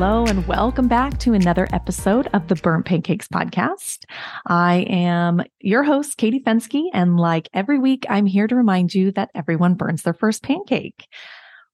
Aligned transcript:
hello, 0.00 0.26
and 0.26 0.46
welcome 0.46 0.86
back 0.86 1.18
to 1.18 1.34
another 1.34 1.66
episode 1.72 2.28
of 2.32 2.46
the 2.46 2.54
Burnt 2.54 2.86
Pancakes 2.86 3.26
podcast. 3.26 4.04
I 4.46 4.86
am 4.88 5.42
your 5.58 5.82
host, 5.82 6.16
Katie 6.16 6.38
Fenske, 6.38 6.84
and 6.92 7.16
like 7.18 7.48
every 7.52 7.80
week, 7.80 8.06
I'm 8.08 8.24
here 8.24 8.46
to 8.46 8.54
remind 8.54 8.94
you 8.94 9.10
that 9.10 9.32
everyone 9.34 9.74
burns 9.74 10.04
their 10.04 10.14
first 10.14 10.44
pancake. 10.44 11.08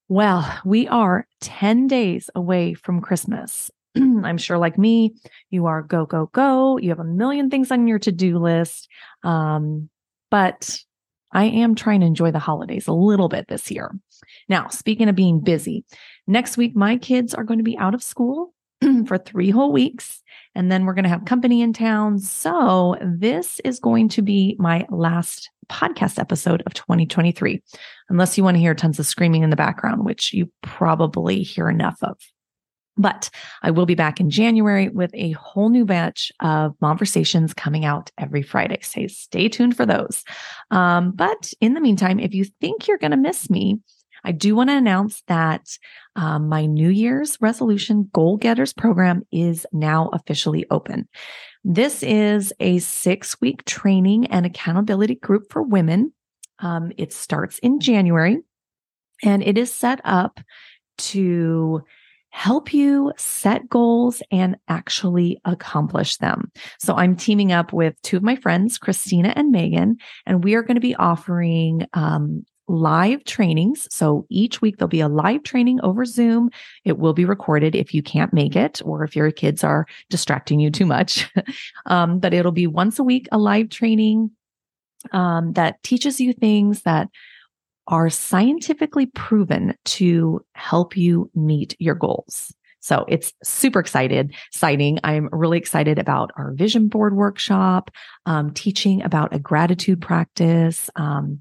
Well, 0.07 0.59
we 0.65 0.87
are 0.87 1.27
10 1.41 1.85
days 1.85 2.31
away 2.33 2.73
from 2.73 2.99
Christmas. 2.99 3.69
I'm 3.95 4.39
sure, 4.39 4.57
like 4.57 4.79
me, 4.79 5.13
you 5.51 5.67
are 5.67 5.83
go, 5.83 6.07
go, 6.07 6.31
go. 6.33 6.79
You 6.79 6.89
have 6.89 6.99
a 6.99 7.03
million 7.03 7.51
things 7.51 7.69
on 7.69 7.87
your 7.87 7.99
to 7.99 8.11
do 8.11 8.39
list. 8.39 8.87
Um, 9.23 9.87
but 10.31 10.79
I 11.31 11.43
am 11.45 11.75
trying 11.75 11.99
to 11.99 12.07
enjoy 12.07 12.31
the 12.31 12.39
holidays 12.39 12.87
a 12.87 12.93
little 12.93 13.29
bit 13.29 13.49
this 13.49 13.69
year. 13.69 13.91
Now, 14.49 14.69
speaking 14.69 15.09
of 15.09 15.15
being 15.15 15.41
busy, 15.41 15.85
next 16.27 16.57
week, 16.57 16.75
my 16.75 16.97
kids 16.97 17.33
are 17.33 17.43
going 17.43 17.59
to 17.59 17.63
be 17.63 17.77
out 17.77 17.95
of 17.95 18.03
school 18.03 18.53
for 19.07 19.17
three 19.17 19.49
whole 19.49 19.71
weeks. 19.71 20.21
And 20.53 20.71
then 20.71 20.85
we're 20.85 20.93
going 20.93 21.03
to 21.03 21.09
have 21.09 21.25
company 21.25 21.61
in 21.61 21.73
town. 21.73 22.19
So 22.19 22.95
this 23.01 23.59
is 23.65 23.79
going 23.79 24.09
to 24.09 24.21
be 24.21 24.55
my 24.57 24.85
last 24.89 25.49
podcast 25.67 26.19
episode 26.19 26.63
of 26.65 26.73
2023, 26.73 27.61
unless 28.09 28.37
you 28.37 28.43
want 28.43 28.55
to 28.55 28.61
hear 28.61 28.75
tons 28.75 28.99
of 28.99 29.05
screaming 29.05 29.43
in 29.43 29.49
the 29.49 29.55
background, 29.55 30.05
which 30.05 30.33
you 30.33 30.51
probably 30.61 31.41
hear 31.43 31.69
enough 31.69 31.97
of. 32.01 32.17
But 32.97 33.29
I 33.61 33.71
will 33.71 33.85
be 33.85 33.95
back 33.95 34.21
in 34.21 34.29
January 34.29 34.87
with 34.87 35.11
a 35.13 35.31
whole 35.31 35.69
new 35.69 35.83
batch 35.83 36.31
of 36.39 36.75
conversations 36.79 37.53
coming 37.53 37.83
out 37.83 38.09
every 38.17 38.41
Friday. 38.41 38.79
So 38.83 39.07
stay 39.07 39.49
tuned 39.49 39.75
for 39.75 39.85
those. 39.85 40.23
Um, 40.71 41.11
but 41.11 41.51
in 41.59 41.73
the 41.73 41.81
meantime, 41.81 42.19
if 42.19 42.33
you 42.33 42.45
think 42.61 42.87
you're 42.87 42.97
going 42.97 43.11
to 43.11 43.17
miss 43.17 43.49
me, 43.49 43.79
I 44.25 44.31
do 44.31 44.55
want 44.55 44.71
to 44.71 44.75
announce 44.75 45.21
that 45.27 45.77
um, 46.15 46.49
my 46.49 46.65
New 46.65 46.89
Year's 46.89 47.37
resolution 47.39 48.09
goal 48.11 48.37
getters 48.37 48.73
program 48.73 49.21
is 49.31 49.67
now 49.71 50.09
officially 50.13 50.65
open. 50.71 51.07
This 51.63 52.01
is 52.01 52.51
a 52.59 52.79
six 52.79 53.39
week 53.39 53.63
training 53.65 54.27
and 54.27 54.45
accountability 54.45 55.15
group 55.15 55.51
for 55.51 55.61
women. 55.61 56.11
Um, 56.59 56.91
it 56.97 57.13
starts 57.13 57.59
in 57.59 57.79
January 57.79 58.39
and 59.23 59.43
it 59.43 59.57
is 59.57 59.71
set 59.71 60.01
up 60.03 60.39
to 60.97 61.83
help 62.29 62.73
you 62.73 63.13
set 63.15 63.69
goals 63.69 64.21
and 64.29 64.57
actually 64.67 65.39
accomplish 65.45 66.17
them. 66.17 66.51
So 66.79 66.95
I'm 66.95 67.15
teaming 67.15 67.53
up 67.53 67.71
with 67.71 67.95
two 68.01 68.17
of 68.17 68.23
my 68.23 68.35
friends, 68.35 68.77
Christina 68.77 69.31
and 69.35 69.51
Megan, 69.51 69.97
and 70.25 70.43
we 70.43 70.55
are 70.55 70.61
going 70.61 70.75
to 70.75 70.81
be 70.81 70.95
offering 70.95 71.87
um, 71.93 72.45
live 72.67 73.23
trainings. 73.25 73.87
So 73.91 74.25
each 74.29 74.61
week 74.61 74.77
there'll 74.77 74.89
be 74.89 75.01
a 75.01 75.07
live 75.07 75.43
training 75.43 75.79
over 75.81 76.05
Zoom. 76.05 76.49
It 76.83 76.97
will 76.97 77.13
be 77.13 77.25
recorded 77.25 77.75
if 77.75 77.93
you 77.93 78.01
can't 78.01 78.33
make 78.33 78.55
it 78.55 78.81
or 78.83 79.03
if 79.03 79.15
your 79.15 79.31
kids 79.31 79.63
are 79.63 79.85
distracting 80.09 80.59
you 80.59 80.71
too 80.71 80.85
much. 80.85 81.31
um, 81.85 82.19
but 82.19 82.33
it'll 82.33 82.51
be 82.51 82.67
once 82.67 82.99
a 82.99 83.03
week, 83.03 83.27
a 83.31 83.37
live 83.37 83.69
training 83.69 84.31
um, 85.11 85.53
that 85.53 85.81
teaches 85.83 86.19
you 86.19 86.33
things 86.33 86.81
that 86.83 87.09
are 87.87 88.09
scientifically 88.09 89.05
proven 89.05 89.75
to 89.85 90.43
help 90.53 90.97
you 90.97 91.29
meet 91.35 91.75
your 91.79 91.95
goals. 91.95 92.53
So 92.79 93.03
it's 93.07 93.33
super 93.43 93.79
excited, 93.79 94.35
exciting. 94.51 94.99
I'm 95.03 95.27
really 95.31 95.57
excited 95.57 95.97
about 95.97 96.31
our 96.37 96.53
vision 96.53 96.87
board 96.87 97.15
workshop, 97.15 97.89
um, 98.27 98.53
teaching 98.53 99.01
about 99.01 99.33
a 99.33 99.39
gratitude 99.39 100.01
practice, 100.01 100.89
um, 100.95 101.39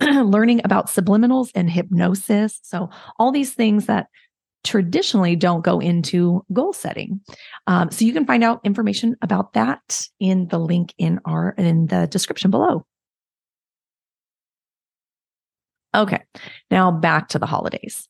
learning 0.00 0.60
about 0.64 0.88
subliminals 0.88 1.50
and 1.54 1.70
hypnosis. 1.70 2.60
So 2.62 2.90
all 3.18 3.32
these 3.32 3.54
things 3.54 3.86
that 3.86 4.08
traditionally 4.64 5.36
don't 5.36 5.64
go 5.64 5.78
into 5.78 6.44
goal 6.52 6.72
setting. 6.72 7.20
Um, 7.66 7.90
so 7.90 8.04
you 8.04 8.12
can 8.12 8.26
find 8.26 8.42
out 8.42 8.60
information 8.64 9.16
about 9.22 9.52
that 9.52 10.08
in 10.18 10.48
the 10.48 10.58
link 10.58 10.92
in 10.98 11.20
our 11.24 11.50
in 11.56 11.86
the 11.86 12.06
description 12.08 12.50
below. 12.50 12.84
Okay, 15.94 16.22
now 16.70 16.90
back 16.90 17.28
to 17.28 17.38
the 17.38 17.46
holidays. 17.46 18.06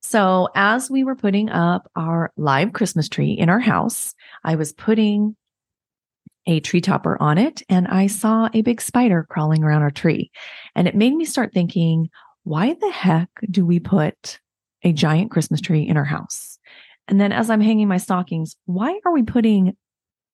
So, 0.00 0.48
as 0.56 0.90
we 0.90 1.04
were 1.04 1.14
putting 1.14 1.48
up 1.48 1.88
our 1.94 2.32
live 2.36 2.72
Christmas 2.72 3.08
tree 3.08 3.32
in 3.32 3.48
our 3.48 3.60
house, 3.60 4.14
I 4.42 4.56
was 4.56 4.72
putting 4.72 5.36
a 6.46 6.60
tree 6.60 6.80
topper 6.80 7.16
on 7.20 7.38
it 7.38 7.62
and 7.68 7.86
I 7.88 8.06
saw 8.06 8.48
a 8.52 8.62
big 8.62 8.80
spider 8.80 9.26
crawling 9.28 9.62
around 9.62 9.82
our 9.82 9.90
tree. 9.90 10.30
And 10.74 10.88
it 10.88 10.94
made 10.94 11.14
me 11.14 11.24
start 11.24 11.52
thinking, 11.52 12.08
why 12.44 12.74
the 12.74 12.90
heck 12.90 13.28
do 13.50 13.64
we 13.64 13.78
put 13.78 14.40
a 14.82 14.92
giant 14.92 15.30
Christmas 15.30 15.60
tree 15.60 15.82
in 15.82 15.96
our 15.96 16.04
house? 16.04 16.58
And 17.08 17.20
then 17.20 17.32
as 17.32 17.50
I'm 17.50 17.60
hanging 17.60 17.88
my 17.88 17.96
stockings, 17.96 18.56
why 18.64 18.98
are 19.04 19.12
we 19.12 19.22
putting 19.22 19.76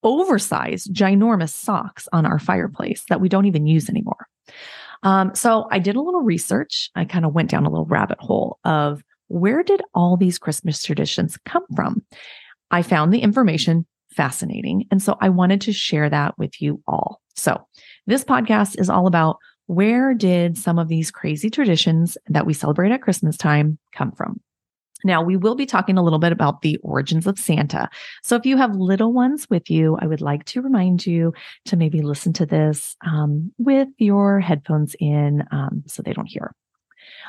oversized, 0.03 0.95
ginormous 0.95 1.51
socks 1.51 2.09
on 2.13 2.25
our 2.25 2.39
fireplace 2.39 3.05
that 3.09 3.21
we 3.21 3.29
don't 3.29 3.47
even 3.47 3.67
use 3.67 3.89
anymore? 3.89 4.27
Um, 5.03 5.35
so 5.35 5.69
I 5.71 5.79
did 5.79 5.97
a 5.97 6.01
little 6.01 6.23
research. 6.23 6.91
I 6.95 7.05
kind 7.05 7.25
of 7.25 7.35
went 7.35 7.51
down 7.51 7.67
a 7.67 7.71
little 7.71 7.87
rabbit 7.87 8.19
hole 8.21 8.59
of 8.65 9.03
where 9.29 9.63
did 9.63 9.83
all 9.95 10.17
these 10.17 10.39
Christmas 10.39 10.83
traditions 10.83 11.37
come 11.45 11.65
from? 11.77 12.03
I 12.71 12.83
found 12.83 13.13
the 13.13 13.21
information 13.21 13.87
fascinating. 14.19 14.85
And 14.91 15.01
so 15.01 15.17
I 15.21 15.29
wanted 15.29 15.61
to 15.61 15.73
share 15.73 16.11
that 16.11 16.37
with 16.37 16.61
you 16.61 16.83
all. 16.89 17.23
So 17.37 17.65
this 18.09 18.25
podcast 18.25 18.79
is 18.81 18.91
all 18.91 19.07
about 19.07 19.37
where 19.67 20.13
did 20.13 20.59
some 20.59 20.77
of 20.77 20.89
these 20.89 21.13
crazy 21.13 21.51
traditions 21.51 22.19
that 22.27 22.45
we 22.45 22.53
celebrate 22.53 22.91
at 22.91 23.01
Christmas 23.01 23.37
time 23.37 23.79
come 23.95 24.11
from? 24.11 24.41
Now, 25.05 25.23
we 25.23 25.37
will 25.37 25.55
be 25.55 25.67
talking 25.67 25.97
a 25.97 26.03
little 26.03 26.19
bit 26.19 26.33
about 26.33 26.63
the 26.63 26.79
origins 26.79 27.29
of 27.29 27.39
Santa. 27.39 27.89
So, 28.25 28.35
if 28.35 28.45
you 28.45 28.57
have 28.57 28.75
little 28.75 29.13
ones 29.13 29.47
with 29.49 29.71
you, 29.71 29.97
I 30.01 30.09
would 30.09 30.21
like 30.21 30.45
to 30.47 30.63
remind 30.63 31.07
you 31.07 31.33
to 31.67 31.77
maybe 31.77 32.03
listen 32.03 32.33
to 32.33 32.47
this 32.47 32.97
um, 33.07 33.53
with 33.59 33.87
your 33.99 34.41
headphones 34.41 34.97
in 34.99 35.45
um, 35.53 35.85
so 35.87 36.03
they 36.03 36.13
don't 36.13 36.27
hear. 36.27 36.53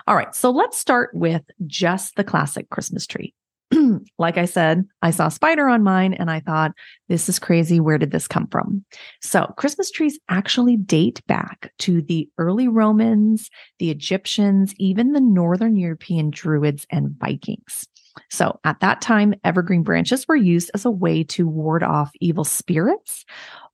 All 0.07 0.15
right, 0.15 0.33
so 0.33 0.49
let's 0.49 0.79
start 0.79 1.11
with 1.13 1.43
just 1.67 2.15
the 2.15 2.23
classic 2.23 2.71
Christmas 2.71 3.05
tree. 3.05 3.35
like 4.17 4.37
I 4.37 4.45
said, 4.45 4.85
I 5.01 5.11
saw 5.11 5.29
spider 5.29 5.67
on 5.67 5.83
mine 5.83 6.13
and 6.13 6.29
I 6.31 6.39
thought, 6.39 6.71
this 7.07 7.29
is 7.29 7.39
crazy. 7.39 7.79
Where 7.79 7.97
did 7.97 8.11
this 8.11 8.27
come 8.27 8.47
from? 8.47 8.83
So, 9.21 9.53
Christmas 9.57 9.91
trees 9.91 10.19
actually 10.29 10.77
date 10.77 11.25
back 11.27 11.71
to 11.79 12.01
the 12.01 12.29
early 12.37 12.67
Romans, 12.67 13.49
the 13.77 13.91
Egyptians, 13.91 14.73
even 14.77 15.13
the 15.13 15.21
Northern 15.21 15.75
European 15.75 16.29
Druids 16.31 16.85
and 16.89 17.15
Vikings. 17.19 17.87
So, 18.29 18.59
at 18.63 18.79
that 18.79 19.01
time, 19.01 19.35
evergreen 19.43 19.83
branches 19.83 20.27
were 20.27 20.35
used 20.35 20.71
as 20.73 20.85
a 20.85 20.91
way 20.91 21.23
to 21.25 21.47
ward 21.47 21.83
off 21.83 22.11
evil 22.19 22.43
spirits 22.43 23.25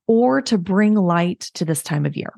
or 0.06 0.40
to 0.42 0.58
bring 0.58 0.94
light 0.94 1.40
to 1.54 1.64
this 1.64 1.82
time 1.82 2.06
of 2.06 2.16
year 2.16 2.32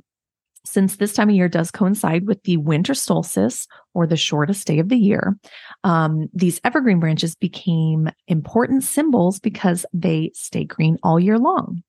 since 0.68 0.96
this 0.96 1.14
time 1.14 1.30
of 1.30 1.34
year 1.34 1.48
does 1.48 1.70
coincide 1.70 2.26
with 2.26 2.42
the 2.42 2.58
winter 2.58 2.94
solstice 2.94 3.66
or 3.94 4.06
the 4.06 4.16
shortest 4.16 4.66
day 4.66 4.78
of 4.78 4.88
the 4.88 4.98
year, 4.98 5.36
um, 5.84 6.28
these 6.32 6.60
evergreen 6.64 7.00
branches 7.00 7.34
became 7.34 8.10
important 8.26 8.84
symbols 8.84 9.40
because 9.40 9.86
they 9.92 10.30
stay 10.34 10.64
green 10.64 10.98
all 11.02 11.18
year 11.18 11.38
long. 11.38 11.82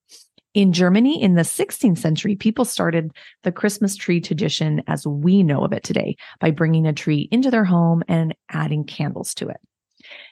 In 0.56 0.74
Germany 0.74 1.22
in 1.22 1.36
the 1.36 1.44
16th 1.44 2.00
century, 2.00 2.36
people 2.36 2.66
started 2.66 3.12
the 3.44 3.52
Christmas 3.52 3.96
tree 3.96 4.20
tradition 4.20 4.82
as 4.88 5.06
we 5.06 5.44
know 5.44 5.64
of 5.64 5.74
it 5.74 5.84
today 5.84 6.16
by 6.40 6.50
bringing 6.50 6.88
a 6.88 6.94
tree 6.94 7.28
into 7.32 7.52
their 7.52 7.66
home 7.66 8.02
and 8.08 8.34
adding 8.50 8.84
candles 8.84 9.36
to 9.36 9.48
it. 9.48 9.58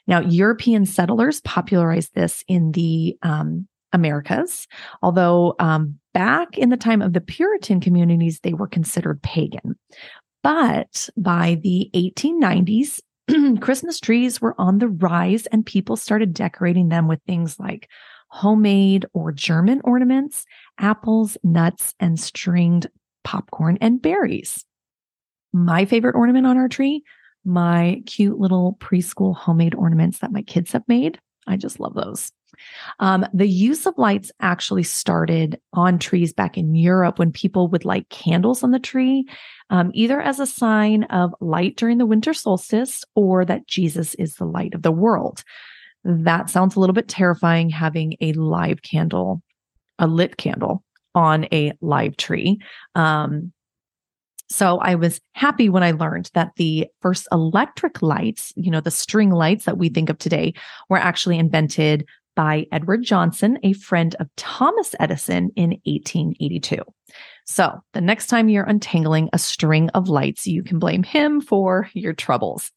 Now, 0.06 0.20
European 0.20 0.86
settlers 0.86 1.40
popularized 1.42 2.14
this 2.14 2.42
in 2.48 2.72
the 2.72 3.16
um, 3.22 3.67
Americas, 3.92 4.66
although 5.02 5.54
um, 5.58 5.98
back 6.14 6.58
in 6.58 6.68
the 6.68 6.76
time 6.76 7.02
of 7.02 7.12
the 7.12 7.20
Puritan 7.20 7.80
communities, 7.80 8.40
they 8.40 8.52
were 8.52 8.66
considered 8.66 9.22
pagan. 9.22 9.78
But 10.42 11.08
by 11.16 11.58
the 11.62 11.90
1890s, 11.94 13.00
Christmas 13.60 14.00
trees 14.00 14.40
were 14.40 14.54
on 14.58 14.78
the 14.78 14.88
rise 14.88 15.46
and 15.46 15.64
people 15.64 15.96
started 15.96 16.32
decorating 16.32 16.88
them 16.88 17.08
with 17.08 17.20
things 17.26 17.58
like 17.58 17.88
homemade 18.28 19.06
or 19.14 19.32
German 19.32 19.80
ornaments, 19.84 20.44
apples, 20.78 21.36
nuts, 21.42 21.94
and 21.98 22.18
stringed 22.20 22.88
popcorn 23.24 23.78
and 23.80 24.00
berries. 24.00 24.64
My 25.52 25.84
favorite 25.84 26.14
ornament 26.14 26.46
on 26.46 26.56
our 26.56 26.68
tree, 26.68 27.02
my 27.44 28.02
cute 28.06 28.38
little 28.38 28.76
preschool 28.80 29.34
homemade 29.34 29.74
ornaments 29.74 30.18
that 30.18 30.32
my 30.32 30.42
kids 30.42 30.72
have 30.72 30.84
made. 30.88 31.18
I 31.46 31.56
just 31.56 31.80
love 31.80 31.94
those. 31.94 32.32
Um, 33.00 33.26
the 33.32 33.48
use 33.48 33.86
of 33.86 33.98
lights 33.98 34.32
actually 34.40 34.82
started 34.82 35.60
on 35.72 35.98
trees 35.98 36.32
back 36.32 36.58
in 36.58 36.74
Europe 36.74 37.18
when 37.18 37.32
people 37.32 37.68
would 37.68 37.84
light 37.84 38.08
candles 38.08 38.62
on 38.62 38.70
the 38.70 38.78
tree, 38.78 39.26
um, 39.70 39.90
either 39.94 40.20
as 40.20 40.40
a 40.40 40.46
sign 40.46 41.04
of 41.04 41.34
light 41.40 41.76
during 41.76 41.98
the 41.98 42.06
winter 42.06 42.34
solstice 42.34 43.04
or 43.14 43.44
that 43.44 43.66
Jesus 43.66 44.14
is 44.14 44.36
the 44.36 44.46
light 44.46 44.74
of 44.74 44.82
the 44.82 44.92
world. 44.92 45.44
That 46.04 46.50
sounds 46.50 46.76
a 46.76 46.80
little 46.80 46.94
bit 46.94 47.08
terrifying 47.08 47.70
having 47.70 48.16
a 48.20 48.32
live 48.32 48.82
candle, 48.82 49.42
a 49.98 50.06
lit 50.06 50.36
candle 50.36 50.84
on 51.14 51.46
a 51.52 51.72
live 51.80 52.16
tree. 52.16 52.60
Um, 52.94 53.52
So 54.50 54.78
I 54.78 54.94
was 54.94 55.20
happy 55.34 55.68
when 55.68 55.82
I 55.82 55.90
learned 55.90 56.30
that 56.32 56.52
the 56.56 56.86
first 57.02 57.28
electric 57.32 58.00
lights, 58.00 58.52
you 58.56 58.70
know, 58.70 58.80
the 58.80 58.90
string 58.90 59.30
lights 59.30 59.66
that 59.66 59.76
we 59.76 59.90
think 59.90 60.08
of 60.08 60.16
today, 60.16 60.54
were 60.88 60.96
actually 60.96 61.38
invented 61.38 62.06
by 62.38 62.68
Edward 62.70 63.02
Johnson, 63.02 63.58
a 63.64 63.72
friend 63.72 64.14
of 64.20 64.28
Thomas 64.36 64.94
Edison 65.00 65.50
in 65.56 65.70
1882. 65.86 66.78
So 67.46 67.80
the 67.94 68.00
next 68.00 68.28
time 68.28 68.48
you're 68.48 68.62
untangling 68.62 69.28
a 69.32 69.40
string 69.40 69.88
of 69.88 70.08
lights, 70.08 70.46
you 70.46 70.62
can 70.62 70.78
blame 70.78 71.02
him 71.02 71.40
for 71.40 71.90
your 71.94 72.12
troubles. 72.12 72.70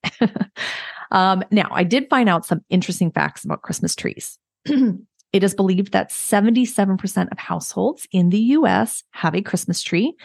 um, 1.11 1.43
now, 1.51 1.69
I 1.71 1.83
did 1.83 2.09
find 2.09 2.27
out 2.27 2.43
some 2.43 2.61
interesting 2.71 3.11
facts 3.11 3.45
about 3.45 3.61
Christmas 3.61 3.95
trees. 3.95 4.39
it 4.65 5.43
is 5.43 5.53
believed 5.53 5.91
that 5.91 6.09
77% 6.09 7.31
of 7.31 7.37
households 7.37 8.07
in 8.11 8.29
the 8.29 8.41
US 8.57 9.03
have 9.11 9.35
a 9.35 9.43
Christmas 9.43 9.83
tree, 9.83 10.15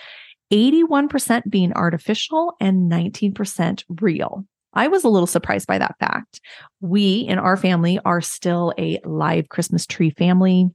81% 0.51 1.51
being 1.51 1.75
artificial 1.75 2.55
and 2.59 2.91
19% 2.91 3.85
real. 4.01 4.47
I 4.77 4.89
was 4.89 5.03
a 5.03 5.09
little 5.09 5.27
surprised 5.27 5.67
by 5.67 5.79
that 5.79 5.99
fact. 5.99 6.41
We 6.81 7.21
in 7.21 7.39
our 7.39 7.57
family 7.57 7.99
are 8.05 8.21
still 8.21 8.73
a 8.79 9.01
live 9.05 9.49
Christmas 9.49 9.87
tree 9.87 10.11
family. 10.11 10.71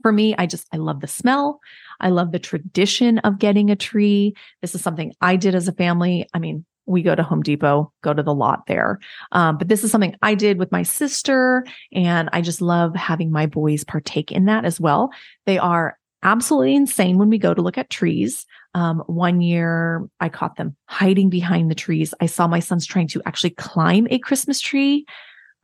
For 0.00 0.10
me, 0.10 0.34
I 0.36 0.46
just, 0.46 0.66
I 0.72 0.78
love 0.78 1.00
the 1.00 1.06
smell. 1.06 1.60
I 2.00 2.08
love 2.08 2.32
the 2.32 2.40
tradition 2.40 3.18
of 3.18 3.38
getting 3.38 3.70
a 3.70 3.76
tree. 3.76 4.34
This 4.62 4.74
is 4.74 4.82
something 4.82 5.12
I 5.20 5.36
did 5.36 5.54
as 5.54 5.68
a 5.68 5.72
family. 5.72 6.26
I 6.34 6.40
mean, 6.40 6.64
we 6.86 7.02
go 7.02 7.14
to 7.14 7.22
Home 7.22 7.42
Depot, 7.42 7.92
go 8.02 8.12
to 8.12 8.22
the 8.22 8.34
lot 8.34 8.66
there. 8.66 8.98
Um, 9.30 9.58
but 9.58 9.68
this 9.68 9.84
is 9.84 9.92
something 9.92 10.16
I 10.22 10.34
did 10.34 10.58
with 10.58 10.72
my 10.72 10.82
sister. 10.82 11.64
And 11.92 12.28
I 12.32 12.40
just 12.40 12.60
love 12.60 12.96
having 12.96 13.30
my 13.30 13.46
boys 13.46 13.84
partake 13.84 14.32
in 14.32 14.46
that 14.46 14.64
as 14.64 14.80
well. 14.80 15.10
They 15.46 15.58
are 15.58 15.96
absolutely 16.22 16.74
insane 16.74 17.18
when 17.18 17.28
we 17.28 17.38
go 17.38 17.54
to 17.54 17.62
look 17.62 17.78
at 17.78 17.90
trees. 17.90 18.46
Um, 18.74 19.02
one 19.06 19.40
year 19.40 20.08
I 20.20 20.28
caught 20.28 20.56
them 20.56 20.76
hiding 20.86 21.30
behind 21.30 21.70
the 21.70 21.74
trees. 21.74 22.14
I 22.20 22.26
saw 22.26 22.46
my 22.46 22.60
sons 22.60 22.86
trying 22.86 23.08
to 23.08 23.22
actually 23.26 23.50
climb 23.50 24.06
a 24.10 24.18
Christmas 24.18 24.60
tree. 24.60 25.04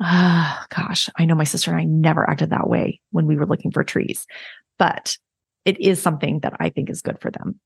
Ah, 0.01 0.67
gosh, 0.75 1.09
I 1.19 1.25
know 1.25 1.35
my 1.35 1.45
sister 1.45 1.71
and 1.71 1.81
I 1.81 1.85
never 1.85 2.29
acted 2.29 2.51
that 2.51 2.69
way 2.69 3.01
when 3.11 3.27
we 3.27 3.37
were 3.37 3.47
looking 3.47 3.71
for 3.71 3.83
trees, 3.83 4.27
but 4.79 5.17
it 5.65 5.81
is 5.81 6.01
something 6.01 6.41
that 6.41 6.55
I 6.61 6.71
think 6.71 6.91
is 6.91 7.03
good 7.03 7.21
for 7.21 7.31
them. 7.31 7.59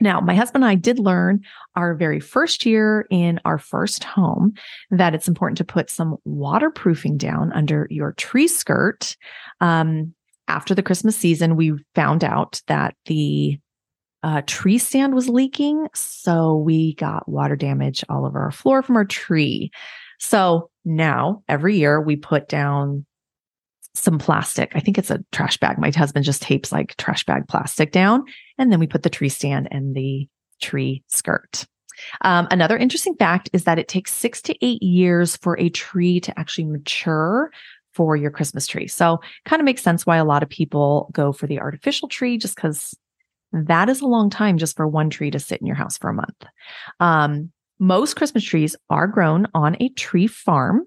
Now, 0.00 0.20
my 0.20 0.34
husband 0.34 0.64
and 0.64 0.70
I 0.70 0.74
did 0.74 0.98
learn 0.98 1.42
our 1.76 1.94
very 1.94 2.20
first 2.20 2.66
year 2.66 3.06
in 3.10 3.40
our 3.44 3.58
first 3.58 4.02
home 4.02 4.54
that 4.90 5.14
it's 5.14 5.28
important 5.28 5.58
to 5.58 5.64
put 5.64 5.88
some 5.88 6.16
waterproofing 6.24 7.16
down 7.16 7.52
under 7.52 7.86
your 7.90 8.12
tree 8.12 8.48
skirt. 8.48 9.16
Um, 9.60 10.14
after 10.48 10.74
the 10.74 10.82
Christmas 10.82 11.16
season, 11.16 11.56
we 11.56 11.72
found 11.94 12.24
out 12.24 12.60
that 12.66 12.94
the 13.06 13.58
uh, 14.22 14.42
tree 14.46 14.78
stand 14.78 15.14
was 15.14 15.28
leaking. 15.28 15.86
So 15.94 16.56
we 16.56 16.94
got 16.94 17.28
water 17.28 17.56
damage 17.56 18.04
all 18.08 18.24
over 18.24 18.40
our 18.40 18.50
floor 18.50 18.82
from 18.82 18.96
our 18.96 19.04
tree. 19.04 19.70
So 20.18 20.70
now 20.84 21.42
every 21.48 21.76
year 21.76 22.00
we 22.00 22.16
put 22.16 22.48
down 22.48 23.04
some 23.94 24.18
plastic. 24.18 24.72
I 24.74 24.80
think 24.80 24.98
it's 24.98 25.10
a 25.10 25.24
trash 25.30 25.58
bag. 25.58 25.78
My 25.78 25.90
husband 25.94 26.24
just 26.24 26.42
tapes 26.42 26.72
like 26.72 26.96
trash 26.96 27.24
bag 27.24 27.46
plastic 27.48 27.92
down. 27.92 28.24
And 28.58 28.72
then 28.72 28.80
we 28.80 28.86
put 28.86 29.02
the 29.02 29.10
tree 29.10 29.28
stand 29.28 29.68
and 29.70 29.94
the 29.94 30.26
tree 30.60 31.02
skirt. 31.08 31.66
Um, 32.22 32.48
another 32.50 32.76
interesting 32.76 33.14
fact 33.16 33.50
is 33.52 33.64
that 33.64 33.78
it 33.78 33.86
takes 33.88 34.12
six 34.12 34.42
to 34.42 34.66
eight 34.66 34.82
years 34.82 35.36
for 35.36 35.58
a 35.60 35.68
tree 35.68 36.18
to 36.20 36.38
actually 36.38 36.64
mature 36.64 37.50
for 37.94 38.16
your 38.16 38.30
Christmas 38.30 38.66
tree. 38.66 38.88
So 38.88 39.20
kind 39.44 39.60
of 39.60 39.64
makes 39.64 39.82
sense 39.82 40.04
why 40.04 40.16
a 40.16 40.24
lot 40.24 40.42
of 40.42 40.48
people 40.48 41.10
go 41.12 41.32
for 41.32 41.46
the 41.46 41.60
artificial 41.60 42.08
tree 42.08 42.36
just 42.38 42.56
because 42.56 42.96
that 43.52 43.88
is 43.88 44.00
a 44.00 44.06
long 44.06 44.30
time 44.30 44.58
just 44.58 44.76
for 44.76 44.86
one 44.86 45.10
tree 45.10 45.30
to 45.30 45.38
sit 45.38 45.60
in 45.60 45.66
your 45.66 45.76
house 45.76 45.96
for 45.96 46.10
a 46.10 46.14
month. 46.14 46.44
Um, 47.00 47.52
most 47.78 48.16
Christmas 48.16 48.44
trees 48.44 48.76
are 48.90 49.06
grown 49.06 49.46
on 49.54 49.76
a 49.80 49.88
tree 49.90 50.26
farm. 50.26 50.86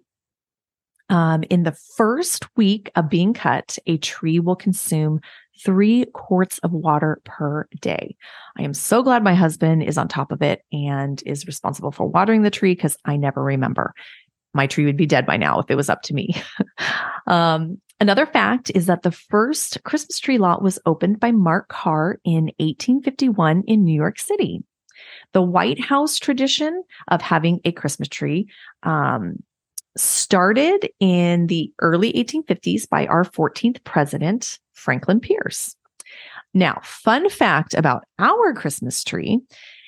Um, 1.09 1.43
in 1.49 1.63
the 1.63 1.77
first 1.95 2.45
week 2.57 2.91
of 2.97 3.09
being 3.09 3.33
cut, 3.33 3.77
a 3.85 3.97
tree 3.97 4.41
will 4.41 4.57
consume 4.57 5.21
three 5.63 6.05
quarts 6.13 6.59
of 6.59 6.71
water 6.71 7.21
per 7.23 7.67
day. 7.81 8.15
I 8.57 8.63
am 8.63 8.73
so 8.73 9.01
glad 9.01 9.23
my 9.23 9.33
husband 9.33 9.83
is 9.83 9.97
on 9.97 10.07
top 10.07 10.31
of 10.31 10.41
it 10.41 10.63
and 10.71 11.21
is 11.25 11.47
responsible 11.47 11.91
for 11.91 12.05
watering 12.05 12.41
the 12.41 12.51
tree 12.51 12.75
because 12.75 12.97
I 13.05 13.15
never 13.15 13.41
remember. 13.41 13.93
My 14.57 14.65
tree 14.65 14.85
would 14.85 14.97
be 14.97 15.05
dead 15.05 15.25
by 15.27 15.37
now 15.37 15.59
if 15.59 15.69
it 15.69 15.75
was 15.75 15.89
up 15.89 16.01
to 16.03 16.15
me. 16.15 16.35
um, 17.27 17.79
another 17.99 18.25
fact 18.25 18.71
is 18.73 18.87
that 18.87 19.03
the 19.03 19.11
first 19.11 19.83
Christmas 19.83 20.19
tree 20.19 20.39
lot 20.39 20.63
was 20.63 20.79
opened 20.87 21.19
by 21.19 21.31
Mark 21.31 21.69
Carr 21.69 22.17
in 22.25 22.45
1851 22.57 23.63
in 23.67 23.83
New 23.83 23.93
York 23.93 24.17
City. 24.17 24.63
The 25.33 25.43
White 25.43 25.79
House 25.79 26.17
tradition 26.17 26.83
of 27.09 27.21
having 27.21 27.59
a 27.65 27.71
Christmas 27.71 28.07
tree 28.07 28.47
um, 28.81 29.43
started 29.95 30.89
in 30.99 31.45
the 31.47 31.71
early 31.79 32.11
1850s 32.13 32.89
by 32.89 33.05
our 33.05 33.23
14th 33.23 33.83
president, 33.83 34.57
Franklin 34.73 35.19
Pierce. 35.19 35.75
Now, 36.55 36.79
fun 36.83 37.29
fact 37.29 37.75
about 37.75 38.05
our 38.17 38.53
Christmas 38.55 39.03
tree 39.03 39.39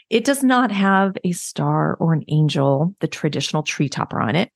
it 0.10 0.24
does 0.24 0.44
not 0.44 0.72
have 0.72 1.16
a 1.24 1.32
star 1.32 1.96
or 1.96 2.14
an 2.14 2.24
angel, 2.28 2.96
the 3.00 3.08
traditional 3.08 3.64
tree 3.64 3.90
topper 3.90 4.20
on 4.20 4.36
it. 4.36 4.52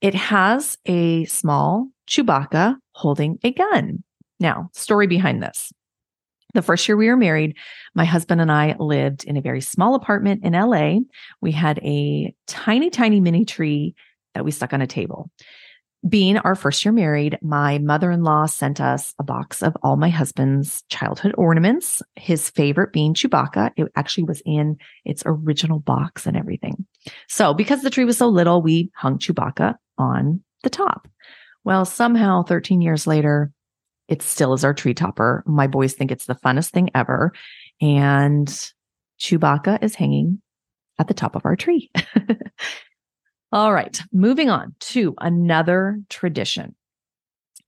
It 0.00 0.14
has 0.14 0.76
a 0.86 1.24
small 1.24 1.88
Chewbacca 2.08 2.76
holding 2.92 3.38
a 3.42 3.52
gun. 3.52 4.04
Now, 4.38 4.70
story 4.72 5.06
behind 5.06 5.42
this. 5.42 5.72
The 6.52 6.62
first 6.62 6.86
year 6.86 6.96
we 6.96 7.08
were 7.08 7.16
married, 7.16 7.56
my 7.94 8.04
husband 8.04 8.40
and 8.40 8.52
I 8.52 8.76
lived 8.78 9.24
in 9.24 9.36
a 9.36 9.40
very 9.40 9.60
small 9.60 9.96
apartment 9.96 10.44
in 10.44 10.52
LA. 10.52 10.98
We 11.40 11.50
had 11.50 11.78
a 11.78 12.32
tiny, 12.46 12.90
tiny 12.90 13.20
mini 13.20 13.44
tree 13.44 13.96
that 14.34 14.44
we 14.44 14.52
stuck 14.52 14.72
on 14.72 14.80
a 14.80 14.86
table. 14.86 15.30
Being 16.06 16.36
our 16.38 16.54
first 16.54 16.84
year 16.84 16.92
married, 16.92 17.38
my 17.40 17.78
mother 17.78 18.10
in 18.10 18.24
law 18.24 18.44
sent 18.44 18.78
us 18.78 19.14
a 19.18 19.22
box 19.22 19.62
of 19.62 19.74
all 19.82 19.96
my 19.96 20.10
husband's 20.10 20.82
childhood 20.90 21.34
ornaments, 21.38 22.02
his 22.14 22.50
favorite 22.50 22.92
being 22.92 23.14
Chewbacca. 23.14 23.70
It 23.76 23.90
actually 23.96 24.24
was 24.24 24.42
in 24.44 24.76
its 25.06 25.22
original 25.24 25.78
box 25.78 26.26
and 26.26 26.36
everything. 26.36 26.84
So, 27.28 27.54
because 27.54 27.80
the 27.80 27.90
tree 27.90 28.04
was 28.04 28.18
so 28.18 28.28
little, 28.28 28.60
we 28.60 28.90
hung 28.94 29.18
Chewbacca 29.18 29.76
on 29.96 30.42
the 30.62 30.70
top. 30.70 31.08
Well, 31.64 31.86
somehow 31.86 32.42
13 32.42 32.82
years 32.82 33.06
later, 33.06 33.50
it 34.06 34.20
still 34.20 34.52
is 34.52 34.64
our 34.64 34.74
tree 34.74 34.92
topper. 34.92 35.42
My 35.46 35.66
boys 35.66 35.94
think 35.94 36.10
it's 36.10 36.26
the 36.26 36.34
funnest 36.34 36.70
thing 36.70 36.90
ever. 36.94 37.32
And 37.80 38.46
Chewbacca 39.18 39.82
is 39.82 39.94
hanging 39.94 40.42
at 40.98 41.08
the 41.08 41.14
top 41.14 41.34
of 41.34 41.46
our 41.46 41.56
tree. 41.56 41.90
All 43.52 43.72
right, 43.72 44.00
moving 44.12 44.50
on 44.50 44.74
to 44.80 45.14
another 45.20 46.00
tradition. 46.08 46.74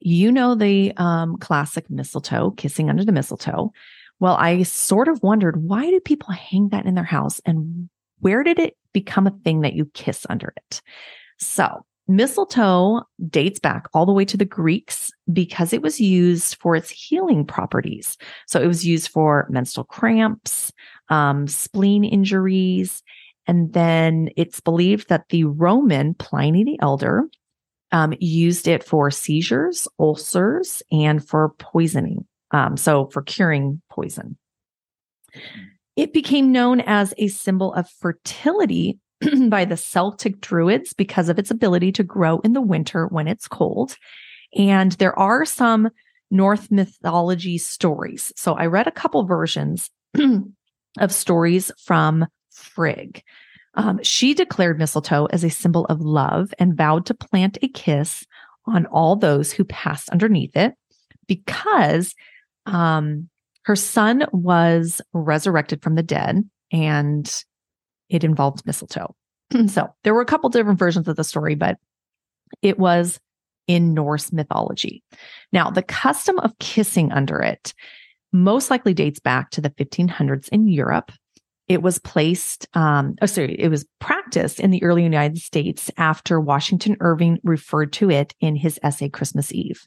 You 0.00 0.30
know 0.30 0.54
the 0.54 0.92
um, 0.96 1.36
classic 1.38 1.88
mistletoe, 1.88 2.50
kissing 2.52 2.90
under 2.90 3.04
the 3.04 3.12
mistletoe. 3.12 3.72
Well, 4.18 4.36
I 4.38 4.62
sort 4.62 5.08
of 5.08 5.22
wondered 5.22 5.62
why 5.62 5.90
do 5.90 6.00
people 6.00 6.32
hang 6.32 6.70
that 6.70 6.86
in 6.86 6.94
their 6.94 7.04
house 7.04 7.40
and 7.44 7.88
where 8.20 8.42
did 8.42 8.58
it 8.58 8.76
become 8.92 9.26
a 9.26 9.36
thing 9.44 9.60
that 9.60 9.74
you 9.74 9.86
kiss 9.94 10.26
under 10.28 10.52
it? 10.56 10.80
So, 11.38 11.84
mistletoe 12.08 13.02
dates 13.28 13.58
back 13.58 13.86
all 13.92 14.06
the 14.06 14.12
way 14.12 14.24
to 14.24 14.36
the 14.36 14.44
Greeks 14.44 15.10
because 15.32 15.72
it 15.72 15.82
was 15.82 16.00
used 16.00 16.56
for 16.56 16.76
its 16.76 16.88
healing 16.88 17.44
properties. 17.44 18.16
So, 18.46 18.60
it 18.60 18.66
was 18.66 18.86
used 18.86 19.08
for 19.08 19.46
menstrual 19.50 19.84
cramps, 19.84 20.72
um, 21.10 21.46
spleen 21.46 22.04
injuries, 22.04 23.02
and 23.46 23.72
then 23.72 24.30
it's 24.36 24.60
believed 24.60 25.08
that 25.08 25.28
the 25.28 25.44
Roman 25.44 26.14
Pliny 26.14 26.64
the 26.64 26.78
Elder 26.80 27.24
um, 27.92 28.14
used 28.18 28.66
it 28.66 28.82
for 28.82 29.10
seizures, 29.10 29.86
ulcers, 29.98 30.82
and 30.90 31.26
for 31.26 31.50
poisoning. 31.58 32.26
Um, 32.50 32.76
so 32.76 33.06
for 33.06 33.22
curing 33.22 33.80
poison. 33.90 34.36
It 35.96 36.12
became 36.12 36.52
known 36.52 36.80
as 36.80 37.14
a 37.16 37.28
symbol 37.28 37.72
of 37.74 37.88
fertility 37.88 38.98
by 39.48 39.64
the 39.64 39.76
Celtic 39.76 40.40
Druids 40.40 40.92
because 40.92 41.28
of 41.28 41.38
its 41.38 41.50
ability 41.50 41.92
to 41.92 42.02
grow 42.02 42.38
in 42.40 42.52
the 42.52 42.60
winter 42.60 43.06
when 43.06 43.28
it's 43.28 43.48
cold. 43.48 43.96
And 44.54 44.92
there 44.92 45.18
are 45.18 45.44
some 45.44 45.90
Norse 46.30 46.70
mythology 46.70 47.56
stories. 47.56 48.32
So 48.36 48.54
I 48.54 48.66
read 48.66 48.86
a 48.86 48.92
couple 48.92 49.24
versions 49.26 49.90
of 50.98 51.12
stories 51.12 51.70
from 51.84 52.26
Frigg. 52.66 53.22
Um, 53.74 54.02
she 54.02 54.34
declared 54.34 54.78
mistletoe 54.78 55.26
as 55.26 55.44
a 55.44 55.50
symbol 55.50 55.84
of 55.86 56.00
love 56.00 56.52
and 56.58 56.76
vowed 56.76 57.06
to 57.06 57.14
plant 57.14 57.58
a 57.62 57.68
kiss 57.68 58.26
on 58.64 58.86
all 58.86 59.16
those 59.16 59.52
who 59.52 59.64
passed 59.64 60.08
underneath 60.10 60.56
it 60.56 60.74
because 61.26 62.14
um, 62.64 63.28
her 63.62 63.76
son 63.76 64.24
was 64.32 65.00
resurrected 65.12 65.82
from 65.82 65.94
the 65.94 66.02
dead 66.02 66.48
and 66.72 67.44
it 68.08 68.24
involved 68.24 68.64
mistletoe. 68.66 69.14
so 69.68 69.88
there 70.04 70.14
were 70.14 70.20
a 70.20 70.26
couple 70.26 70.48
different 70.48 70.78
versions 70.78 71.06
of 71.06 71.16
the 71.16 71.24
story, 71.24 71.54
but 71.54 71.76
it 72.62 72.78
was 72.78 73.20
in 73.66 73.94
Norse 73.94 74.32
mythology. 74.32 75.02
Now, 75.52 75.70
the 75.70 75.82
custom 75.82 76.38
of 76.38 76.58
kissing 76.58 77.12
under 77.12 77.40
it 77.40 77.74
most 78.32 78.70
likely 78.70 78.94
dates 78.94 79.20
back 79.20 79.50
to 79.50 79.60
the 79.60 79.70
1500s 79.70 80.48
in 80.50 80.68
Europe 80.68 81.12
it 81.68 81.82
was 81.82 81.98
placed, 81.98 82.68
um, 82.74 83.16
oh, 83.20 83.26
sorry, 83.26 83.56
it 83.58 83.68
was 83.68 83.84
practiced 83.98 84.60
in 84.60 84.70
the 84.70 84.82
early 84.84 85.02
United 85.02 85.38
States 85.38 85.90
after 85.96 86.40
Washington 86.40 86.96
Irving 87.00 87.38
referred 87.42 87.92
to 87.94 88.10
it 88.10 88.34
in 88.40 88.54
his 88.54 88.78
essay 88.82 89.08
Christmas 89.08 89.52
Eve. 89.52 89.86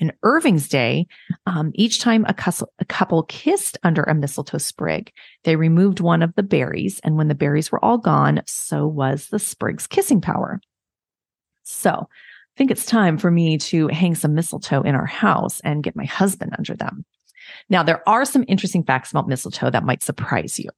In 0.00 0.12
Irving's 0.22 0.68
day, 0.68 1.06
um, 1.46 1.70
each 1.74 2.00
time 2.00 2.24
a, 2.24 2.34
a 2.78 2.84
couple 2.86 3.22
kissed 3.24 3.78
under 3.84 4.02
a 4.02 4.14
mistletoe 4.14 4.58
sprig, 4.58 5.12
they 5.44 5.56
removed 5.56 6.00
one 6.00 6.22
of 6.22 6.34
the 6.34 6.42
berries. 6.42 7.00
And 7.04 7.16
when 7.16 7.28
the 7.28 7.34
berries 7.34 7.70
were 7.70 7.84
all 7.84 7.98
gone, 7.98 8.40
so 8.46 8.86
was 8.86 9.28
the 9.28 9.38
sprig's 9.38 9.86
kissing 9.86 10.20
power. 10.20 10.60
So 11.64 11.90
I 11.90 12.56
think 12.56 12.70
it's 12.70 12.86
time 12.86 13.18
for 13.18 13.30
me 13.30 13.58
to 13.58 13.88
hang 13.88 14.14
some 14.14 14.34
mistletoe 14.34 14.82
in 14.82 14.94
our 14.94 15.06
house 15.06 15.60
and 15.60 15.82
get 15.84 15.94
my 15.94 16.06
husband 16.06 16.54
under 16.58 16.74
them. 16.74 17.04
Now, 17.68 17.82
there 17.82 18.06
are 18.08 18.24
some 18.24 18.44
interesting 18.48 18.84
facts 18.84 19.10
about 19.10 19.28
mistletoe 19.28 19.70
that 19.70 19.84
might 19.84 20.02
surprise 20.02 20.58
you. 20.58 20.70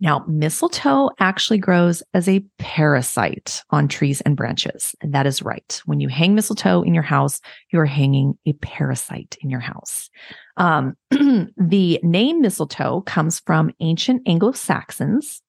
Now, 0.00 0.24
mistletoe 0.26 1.10
actually 1.18 1.58
grows 1.58 2.02
as 2.14 2.26
a 2.26 2.44
parasite 2.58 3.62
on 3.70 3.86
trees 3.86 4.22
and 4.22 4.34
branches. 4.36 4.94
And 5.02 5.12
that 5.12 5.26
is 5.26 5.42
right. 5.42 5.80
When 5.84 6.00
you 6.00 6.08
hang 6.08 6.34
mistletoe 6.34 6.82
in 6.82 6.94
your 6.94 7.02
house, 7.02 7.40
you're 7.70 7.84
hanging 7.84 8.38
a 8.46 8.54
parasite 8.54 9.36
in 9.42 9.50
your 9.50 9.60
house. 9.60 10.08
Um, 10.56 10.96
the 11.10 12.00
name 12.02 12.40
mistletoe 12.40 13.02
comes 13.02 13.40
from 13.40 13.72
ancient 13.80 14.22
Anglo 14.26 14.52
Saxons. 14.52 15.42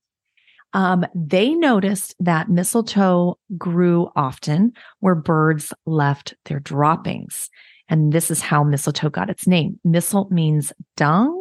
Um, 0.73 1.05
they 1.15 1.53
noticed 1.53 2.15
that 2.19 2.49
mistletoe 2.49 3.37
grew 3.57 4.09
often 4.15 4.73
where 4.99 5.15
birds 5.15 5.73
left 5.85 6.33
their 6.45 6.59
droppings. 6.59 7.49
And 7.89 8.13
this 8.13 8.31
is 8.31 8.41
how 8.41 8.63
mistletoe 8.63 9.09
got 9.09 9.29
its 9.29 9.47
name. 9.47 9.79
Mistle 9.83 10.27
means 10.31 10.71
dung 10.95 11.40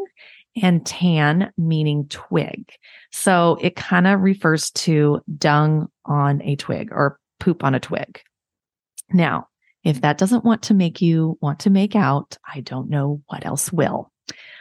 and 0.61 0.85
tan 0.85 1.53
meaning 1.57 2.07
twig. 2.09 2.73
So 3.13 3.59
it 3.61 3.77
kind 3.77 4.07
of 4.07 4.21
refers 4.21 4.71
to 4.73 5.21
dung 5.39 5.89
on 6.05 6.43
a 6.43 6.57
twig 6.57 6.91
or 6.93 7.19
poop 7.39 7.65
on 7.65 7.75
a 7.75 7.81
twig. 7.81 8.21
Now, 9.13 9.49
if 9.85 10.03
that 10.03 10.19
doesn't 10.19 10.45
want 10.45 10.63
to 10.63 10.75
make 10.75 11.01
you 11.01 11.39
want 11.41 11.61
to 11.61 11.71
make 11.71 11.97
out, 11.97 12.37
I 12.53 12.61
don't 12.61 12.91
know 12.91 13.23
what 13.27 13.47
else 13.47 13.73
will. 13.73 14.13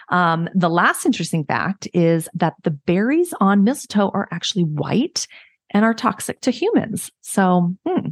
Um, 0.10 0.50
the 0.56 0.70
last 0.70 1.06
interesting 1.06 1.46
fact 1.46 1.88
is 1.94 2.28
that 2.34 2.54
the 2.64 2.72
berries 2.72 3.34
on 3.40 3.64
mistletoe 3.64 4.10
are 4.10 4.28
actually 4.32 4.64
white 4.64 5.28
and 5.72 5.86
are 5.86 5.94
toxic 5.94 6.42
to 6.42 6.52
humans. 6.52 7.12
So, 7.22 7.76
hmm, 7.86 8.10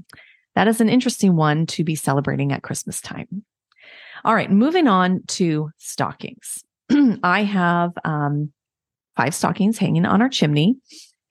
that 0.55 0.67
is 0.67 0.81
an 0.81 0.89
interesting 0.89 1.35
one 1.35 1.65
to 1.67 1.83
be 1.83 1.95
celebrating 1.95 2.51
at 2.51 2.61
Christmas 2.61 3.01
time. 3.01 3.43
All 4.25 4.35
right, 4.35 4.51
moving 4.51 4.87
on 4.87 5.23
to 5.27 5.71
stockings. 5.77 6.63
I 7.23 7.43
have 7.43 7.91
um, 8.05 8.51
five 9.15 9.35
stockings 9.35 9.77
hanging 9.77 10.05
on 10.05 10.21
our 10.21 10.29
chimney, 10.29 10.77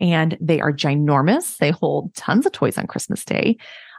and 0.01 0.37
they 0.41 0.61
are 0.61 0.73
ginormous. 0.73 1.57
They 1.59 1.71
hold 1.71 2.15
tons 2.15 2.47
of 2.47 2.53
toys 2.53 2.79
on 2.79 2.87
Christmas 2.87 3.25
Day. 3.25 3.57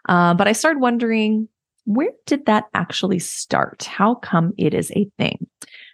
Uh, 0.07 0.33
but 0.33 0.47
I 0.47 0.51
started 0.51 0.79
wondering, 0.79 1.49
where 1.85 2.11
did 2.25 2.45
that 2.45 2.65
actually 2.73 3.19
start? 3.19 3.83
How 3.83 4.15
come 4.15 4.53
it 4.57 4.73
is 4.73 4.91
a 4.91 5.09
thing? 5.17 5.47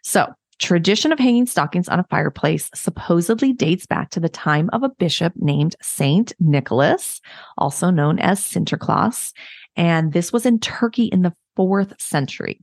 So, 0.03 0.33
tradition 0.59 1.11
of 1.11 1.19
hanging 1.19 1.45
stockings 1.45 1.89
on 1.89 1.99
a 1.99 2.05
fireplace 2.09 2.69
supposedly 2.73 3.53
dates 3.53 3.85
back 3.85 4.09
to 4.11 4.19
the 4.19 4.29
time 4.29 4.69
of 4.73 4.83
a 4.83 4.89
bishop 4.89 5.33
named 5.35 5.75
Saint 5.81 6.33
Nicholas, 6.39 7.21
also 7.57 7.89
known 7.89 8.19
as 8.19 8.39
Sinterklaas. 8.39 9.33
And 9.75 10.13
this 10.13 10.31
was 10.31 10.45
in 10.45 10.59
Turkey 10.59 11.05
in 11.05 11.21
the 11.21 11.33
fourth 11.55 11.99
century. 12.01 12.59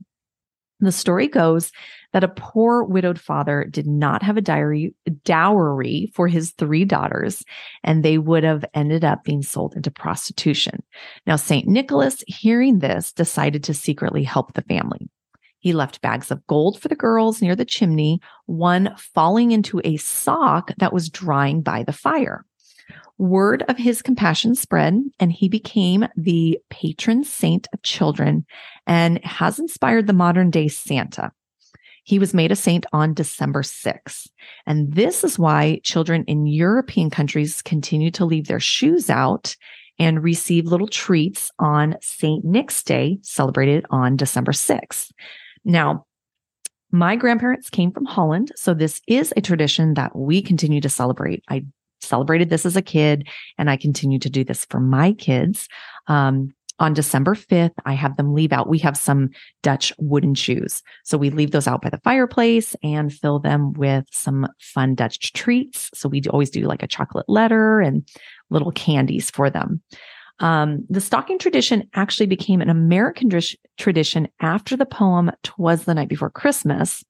The 0.81 0.91
story 0.91 1.27
goes 1.27 1.71
that 2.11 2.23
a 2.23 2.27
poor 2.27 2.83
widowed 2.83 3.19
father 3.19 3.65
did 3.69 3.85
not 3.85 4.23
have 4.23 4.35
a 4.35 4.41
diary, 4.41 4.95
dowry 5.23 6.11
for 6.15 6.27
his 6.27 6.51
three 6.51 6.85
daughters, 6.85 7.43
and 7.83 8.03
they 8.03 8.17
would 8.17 8.43
have 8.43 8.65
ended 8.73 9.05
up 9.05 9.23
being 9.23 9.43
sold 9.43 9.75
into 9.75 9.91
prostitution. 9.91 10.81
Now, 11.27 11.35
St. 11.35 11.67
Nicholas, 11.67 12.23
hearing 12.27 12.79
this, 12.79 13.13
decided 13.13 13.63
to 13.65 13.75
secretly 13.75 14.23
help 14.23 14.53
the 14.53 14.63
family. 14.63 15.07
He 15.59 15.73
left 15.73 16.01
bags 16.01 16.31
of 16.31 16.45
gold 16.47 16.81
for 16.81 16.87
the 16.87 16.95
girls 16.95 17.41
near 17.41 17.55
the 17.55 17.63
chimney, 17.63 18.19
one 18.47 18.95
falling 18.97 19.51
into 19.51 19.79
a 19.83 19.97
sock 19.97 20.71
that 20.77 20.91
was 20.91 21.09
drying 21.09 21.61
by 21.61 21.83
the 21.83 21.93
fire. 21.93 22.43
Word 23.21 23.63
of 23.67 23.77
his 23.77 24.01
compassion 24.01 24.55
spread, 24.55 24.99
and 25.19 25.31
he 25.31 25.47
became 25.47 26.07
the 26.17 26.57
patron 26.71 27.23
saint 27.23 27.67
of 27.71 27.83
children 27.83 28.47
and 28.87 29.23
has 29.23 29.59
inspired 29.59 30.07
the 30.07 30.13
modern 30.13 30.49
day 30.49 30.67
Santa. 30.67 31.31
He 32.03 32.17
was 32.17 32.33
made 32.33 32.51
a 32.51 32.55
saint 32.55 32.87
on 32.93 33.13
December 33.13 33.61
6th. 33.61 34.27
And 34.65 34.91
this 34.95 35.23
is 35.23 35.37
why 35.37 35.81
children 35.83 36.23
in 36.25 36.47
European 36.47 37.11
countries 37.11 37.61
continue 37.61 38.09
to 38.09 38.25
leave 38.25 38.47
their 38.47 38.59
shoes 38.59 39.07
out 39.07 39.55
and 39.99 40.23
receive 40.23 40.65
little 40.65 40.87
treats 40.87 41.51
on 41.59 41.97
St. 42.01 42.43
Nick's 42.43 42.81
Day, 42.81 43.19
celebrated 43.21 43.85
on 43.91 44.15
December 44.15 44.51
6th. 44.51 45.11
Now, 45.63 46.07
my 46.91 47.15
grandparents 47.15 47.69
came 47.69 47.91
from 47.91 48.05
Holland, 48.05 48.51
so 48.55 48.73
this 48.73 48.99
is 49.07 49.31
a 49.37 49.41
tradition 49.41 49.93
that 49.93 50.15
we 50.15 50.41
continue 50.41 50.81
to 50.81 50.89
celebrate. 50.89 51.43
I 51.47 51.65
celebrated 52.01 52.49
this 52.49 52.65
as 52.65 52.75
a 52.75 52.81
kid 52.81 53.27
and 53.57 53.69
I 53.69 53.77
continue 53.77 54.19
to 54.19 54.29
do 54.29 54.43
this 54.43 54.65
for 54.65 54.79
my 54.79 55.13
kids. 55.13 55.67
Um, 56.07 56.53
on 56.81 56.95
December 56.95 57.35
5th, 57.35 57.75
I 57.85 57.93
have 57.93 58.17
them 58.17 58.33
leave 58.33 58.51
out. 58.51 58.67
We 58.67 58.79
have 58.79 58.97
some 58.97 59.29
Dutch 59.61 59.93
wooden 59.99 60.33
shoes. 60.33 60.81
So 61.03 61.15
we 61.15 61.29
leave 61.29 61.51
those 61.51 61.67
out 61.67 61.83
by 61.83 61.89
the 61.89 61.99
fireplace 61.99 62.75
and 62.81 63.13
fill 63.13 63.37
them 63.37 63.73
with 63.73 64.05
some 64.11 64.47
fun 64.59 64.95
Dutch 64.95 65.31
treats. 65.33 65.91
So 65.93 66.09
we 66.09 66.23
always 66.31 66.49
do 66.49 66.61
like 66.61 66.81
a 66.81 66.87
chocolate 66.87 67.29
letter 67.29 67.81
and 67.81 68.09
little 68.49 68.71
candies 68.71 69.29
for 69.29 69.51
them. 69.51 69.81
Um, 70.39 70.83
the 70.89 71.01
stocking 71.01 71.37
tradition 71.37 71.87
actually 71.93 72.25
became 72.25 72.61
an 72.61 72.69
American 72.69 73.29
tradition 73.77 74.27
after 74.39 74.75
the 74.75 74.87
poem 74.87 75.31
Twas 75.43 75.85
the 75.85 75.93
Night 75.93 76.09
Before 76.09 76.31
Christmas 76.31 77.03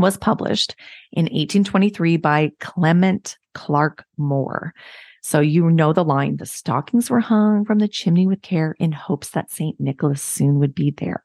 was 0.00 0.16
published 0.16 0.74
in 1.12 1.24
1823 1.24 2.16
by 2.16 2.52
Clement 2.60 3.36
Clarke 3.54 4.04
Moore. 4.16 4.74
So 5.22 5.40
you 5.40 5.70
know 5.70 5.92
the 5.92 6.04
line 6.04 6.36
the 6.36 6.46
stockings 6.46 7.10
were 7.10 7.20
hung 7.20 7.64
from 7.64 7.78
the 7.78 7.88
chimney 7.88 8.26
with 8.26 8.42
care 8.42 8.74
in 8.78 8.92
hopes 8.92 9.30
that 9.30 9.50
St. 9.50 9.78
Nicholas 9.78 10.22
soon 10.22 10.58
would 10.58 10.74
be 10.74 10.92
there. 10.92 11.22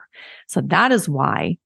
So 0.48 0.62
that 0.62 0.91
is 0.91 1.08
why 1.08 1.58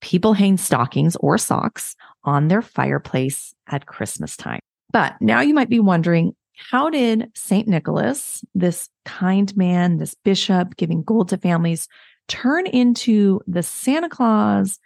people 0.00 0.34
hang 0.34 0.56
stockings 0.56 1.16
or 1.16 1.38
socks 1.38 1.94
on 2.24 2.48
their 2.48 2.62
fireplace 2.62 3.54
at 3.68 3.86
Christmas 3.86 4.36
time. 4.36 4.60
But 4.92 5.14
now 5.20 5.40
you 5.40 5.54
might 5.54 5.70
be 5.70 5.80
wondering 5.80 6.34
how 6.70 6.90
did 6.90 7.30
St. 7.34 7.66
Nicholas, 7.66 8.44
this 8.54 8.88
kind 9.04 9.56
man, 9.56 9.98
this 9.98 10.14
bishop 10.14 10.76
giving 10.76 11.02
gold 11.02 11.28
to 11.30 11.38
families, 11.38 11.88
turn 12.28 12.66
into 12.66 13.40
the 13.46 13.62
Santa 13.62 14.08
Claus 14.08 14.78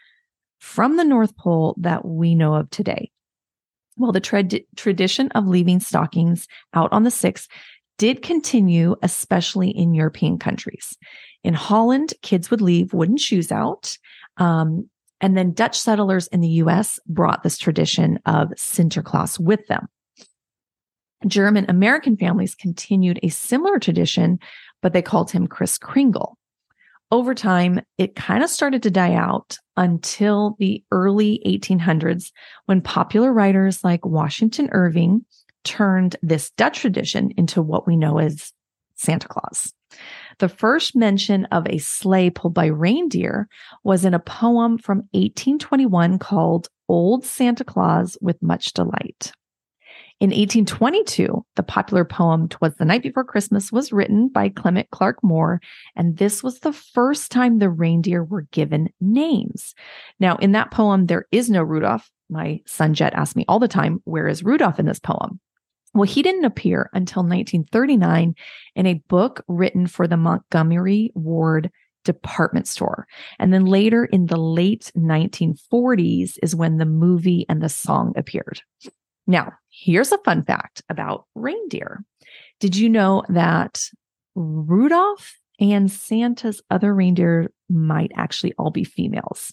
from 0.66 0.96
the 0.96 1.04
North 1.04 1.37
Pole 1.37 1.76
that 1.78 2.04
we 2.04 2.35
know 2.35 2.54
of 2.54 2.68
today? 2.70 3.11
Well, 3.96 4.11
the 4.11 4.20
tra- 4.20 4.44
tradition 4.75 5.30
of 5.30 5.46
leaving 5.46 5.78
stockings 5.78 6.49
out 6.75 6.92
on 6.92 7.04
the 7.04 7.11
6th 7.11 7.46
did 7.99 8.20
continue, 8.20 8.96
especially 9.00 9.70
in 9.70 9.94
European 9.94 10.38
countries. 10.38 10.99
In 11.44 11.54
Holland, 11.54 12.12
kids 12.20 12.50
would 12.50 12.61
leave 12.61 12.92
wooden 12.92 13.16
shoes 13.16 13.52
out. 13.52 13.96
Um, 14.38 14.90
and 15.20 15.37
then 15.37 15.52
Dutch 15.52 15.78
settlers 15.80 16.26
in 16.26 16.40
the 16.40 16.61
US 16.64 16.99
brought 17.06 17.44
this 17.44 17.56
tradition 17.56 18.18
of 18.26 18.49
Sinterklaas 18.56 19.38
with 19.38 19.66
them. 19.68 19.87
German 21.26 21.64
American 21.68 22.16
families 22.16 22.56
continued 22.56 23.20
a 23.23 23.28
similar 23.28 23.78
tradition, 23.78 24.40
but 24.82 24.92
they 24.92 25.00
called 25.00 25.30
him 25.30 25.46
Kris 25.46 25.78
Kringle 25.78 26.37
over 27.10 27.34
time, 27.34 27.80
it 27.98 28.16
kind 28.16 28.42
of 28.42 28.50
started 28.50 28.82
to 28.82 28.90
die 28.90 29.14
out 29.14 29.58
until 29.76 30.56
the 30.58 30.82
early 30.90 31.40
1800s 31.46 32.32
when 32.66 32.80
popular 32.80 33.32
writers 33.32 33.84
like 33.84 34.04
Washington 34.04 34.68
Irving 34.72 35.25
turned 35.64 36.16
this 36.22 36.50
Dutch 36.50 36.80
tradition 36.80 37.32
into 37.36 37.62
what 37.62 37.86
we 37.86 37.96
know 37.96 38.18
as 38.18 38.52
Santa 38.96 39.28
Claus. 39.28 39.72
The 40.38 40.48
first 40.48 40.96
mention 40.96 41.44
of 41.46 41.66
a 41.68 41.78
sleigh 41.78 42.30
pulled 42.30 42.54
by 42.54 42.66
reindeer 42.66 43.48
was 43.84 44.04
in 44.04 44.14
a 44.14 44.18
poem 44.18 44.78
from 44.78 44.98
1821 45.12 46.18
called 46.18 46.68
Old 46.88 47.25
Santa 47.25 47.64
Claus 47.64 48.18
with 48.20 48.42
Much 48.42 48.72
Delight. 48.72 49.32
In 50.18 50.30
1822, 50.30 51.44
the 51.56 51.62
popular 51.62 52.02
poem 52.02 52.49
Twas 52.49 52.75
the 52.76 52.87
Night 52.87 53.02
Before 53.02 53.23
Christmas 53.23 53.70
was 53.70 53.92
written 53.92 54.28
by 54.28 54.49
Clement 54.49 54.88
Clarke 54.90 55.23
Moore, 55.23 55.61
and 55.94 56.16
this 56.16 56.42
was 56.42 56.61
the 56.61 56.73
first 56.73 57.30
time 57.30 57.58
the 57.58 57.68
reindeer 57.68 58.25
were 58.25 58.46
given 58.50 58.88
names. 58.99 59.75
Now, 60.18 60.37
in 60.37 60.52
that 60.52 60.70
poem, 60.70 61.04
there 61.04 61.26
is 61.32 61.50
no 61.50 61.62
Rudolph. 61.62 62.11
My 62.30 62.62
son 62.64 62.94
Jet 62.94 63.12
asks 63.12 63.37
me 63.37 63.44
all 63.46 63.58
the 63.58 63.68
time, 63.68 64.00
Where 64.04 64.26
is 64.26 64.42
Rudolph 64.42 64.78
in 64.78 64.87
this 64.87 64.99
poem? 64.99 65.38
Well, 65.92 66.04
he 66.04 66.23
didn't 66.23 66.46
appear 66.46 66.88
until 66.94 67.23
1939 67.23 68.35
in 68.75 68.87
a 68.87 69.02
book 69.08 69.44
written 69.49 69.87
for 69.87 70.08
the 70.08 70.16
Montgomery 70.16 71.12
Ward 71.14 71.70
department 72.04 72.68
store. 72.68 73.06
And 73.38 73.52
then 73.52 73.66
later 73.66 74.06
in 74.06 74.26
the 74.26 74.38
late 74.38 74.92
1940s 74.96 76.38
is 76.42 76.56
when 76.56 76.78
the 76.78 76.87
movie 76.87 77.44
and 77.50 77.62
the 77.62 77.68
song 77.68 78.14
appeared. 78.16 78.62
Now, 79.26 79.52
here's 79.76 80.12
a 80.12 80.18
fun 80.18 80.42
fact 80.42 80.83
about 80.88 81.26
reindeer. 81.35 82.02
Did 82.61 82.76
you 82.76 82.88
know 82.88 83.23
that 83.28 83.83
Rudolph 84.35 85.37
and 85.61 85.90
Santa's 85.90 86.62
other 86.71 86.95
reindeer 86.95 87.52
might 87.68 88.11
actually 88.16 88.54
all 88.59 88.71
be 88.71 88.85
females? 88.85 89.52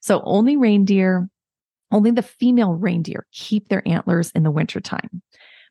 So 0.00 0.22
only 0.24 0.56
reindeer, 0.56 1.28
only 1.90 2.12
the 2.12 2.22
female 2.22 2.74
reindeer 2.74 3.26
keep 3.32 3.68
their 3.68 3.86
antlers 3.86 4.30
in 4.30 4.44
the 4.44 4.50
wintertime. 4.50 5.22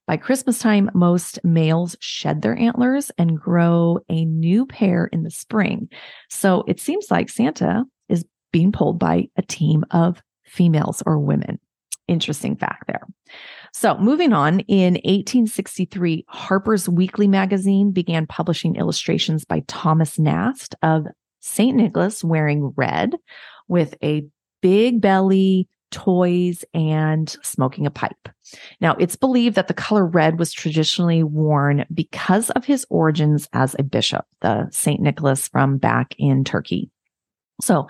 By 0.06 0.18
Christmas 0.18 0.60
time, 0.60 0.92
most 0.94 1.40
males 1.46 1.96
shed 2.02 2.42
their 2.42 2.58
antlers 2.58 3.10
and 3.18 3.40
grow 3.40 4.00
a 4.10 4.26
new 4.26 4.66
pair 4.66 5.06
in 5.14 5.24
the 5.24 5.32
spring. 5.32 5.88
So 6.30 6.66
it 6.68 6.82
seems 6.82 7.10
like 7.10 7.30
Santa 7.30 7.86
is 8.10 8.26
being 8.52 8.74
pulled 8.74 9.00
by 9.00 9.30
a 9.38 9.42
team 9.42 9.86
of 9.92 10.22
females 10.46 11.02
or 11.06 11.20
women. 11.20 11.58
Interesting 12.10 12.58
fact 12.58 12.86
there. 12.88 13.08
So, 13.74 13.98
moving 13.98 14.34
on, 14.34 14.60
in 14.62 14.94
1863, 14.94 16.26
Harper's 16.28 16.88
Weekly 16.88 17.28
magazine 17.28 17.92
began 17.92 18.28
publishing 18.28 18.76
illustrations 18.76 19.46
by 19.46 19.64
Thomas 19.68 20.20
Nast 20.20 20.76
of 20.84 21.08
St. 21.40 21.76
Nicholas 21.76 22.24
wearing 22.24 22.74
red 22.78 23.16
with 23.68 23.96
a 24.04 24.26
big 24.62 25.02
belly, 25.02 25.68
toys, 25.90 26.64
and 26.76 27.36
smoking 27.42 27.88
a 27.88 27.92
pipe. 27.92 28.30
Now, 28.80 28.96
it's 29.00 29.16
believed 29.16 29.56
that 29.56 29.68
the 29.68 29.74
color 29.74 30.06
red 30.06 30.38
was 30.38 30.54
traditionally 30.54 31.24
worn 31.24 31.86
because 31.92 32.52
of 32.52 32.66
his 32.66 32.86
origins 32.92 33.50
as 33.54 33.76
a 33.78 33.84
bishop, 33.84 34.26
the 34.42 34.68
St. 34.72 35.02
Nicholas 35.02 35.48
from 35.48 35.78
back 35.78 36.14
in 36.20 36.44
Turkey. 36.44 36.92
So, 37.60 37.88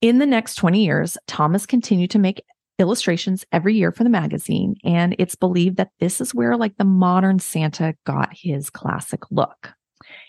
in 0.00 0.18
the 0.18 0.26
next 0.26 0.54
20 0.56 0.84
years, 0.84 1.18
Thomas 1.26 1.66
continued 1.66 2.10
to 2.12 2.18
make 2.18 2.44
illustrations 2.78 3.44
every 3.52 3.74
year 3.74 3.92
for 3.92 4.04
the 4.04 4.10
magazine. 4.10 4.76
And 4.84 5.16
it's 5.18 5.34
believed 5.34 5.76
that 5.76 5.90
this 6.00 6.20
is 6.20 6.34
where 6.34 6.56
like 6.56 6.76
the 6.76 6.84
modern 6.84 7.38
Santa 7.38 7.94
got 8.04 8.30
his 8.32 8.70
classic 8.70 9.22
look. 9.30 9.72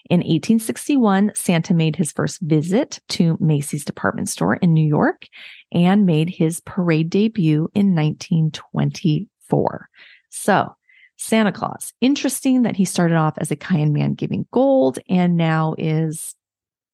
In 0.09 0.19
1861, 0.19 1.31
Santa 1.35 1.73
made 1.73 1.95
his 1.95 2.11
first 2.11 2.41
visit 2.41 2.99
to 3.09 3.37
Macy's 3.39 3.83
department 3.83 4.29
store 4.29 4.55
in 4.55 4.73
New 4.73 4.87
York 4.87 5.27
and 5.71 6.05
made 6.05 6.29
his 6.29 6.61
parade 6.61 7.09
debut 7.09 7.69
in 7.73 7.93
1924. 7.93 9.89
So, 10.29 10.73
Santa 11.17 11.51
Claus, 11.51 11.93
interesting 11.99 12.61
that 12.61 12.75
he 12.75 12.85
started 12.85 13.17
off 13.17 13.37
as 13.37 13.51
a 13.51 13.55
kind 13.55 13.91
man 13.91 14.13
giving 14.13 14.45
gold 14.51 14.99
and 15.09 15.35
now 15.35 15.75
is 15.77 16.35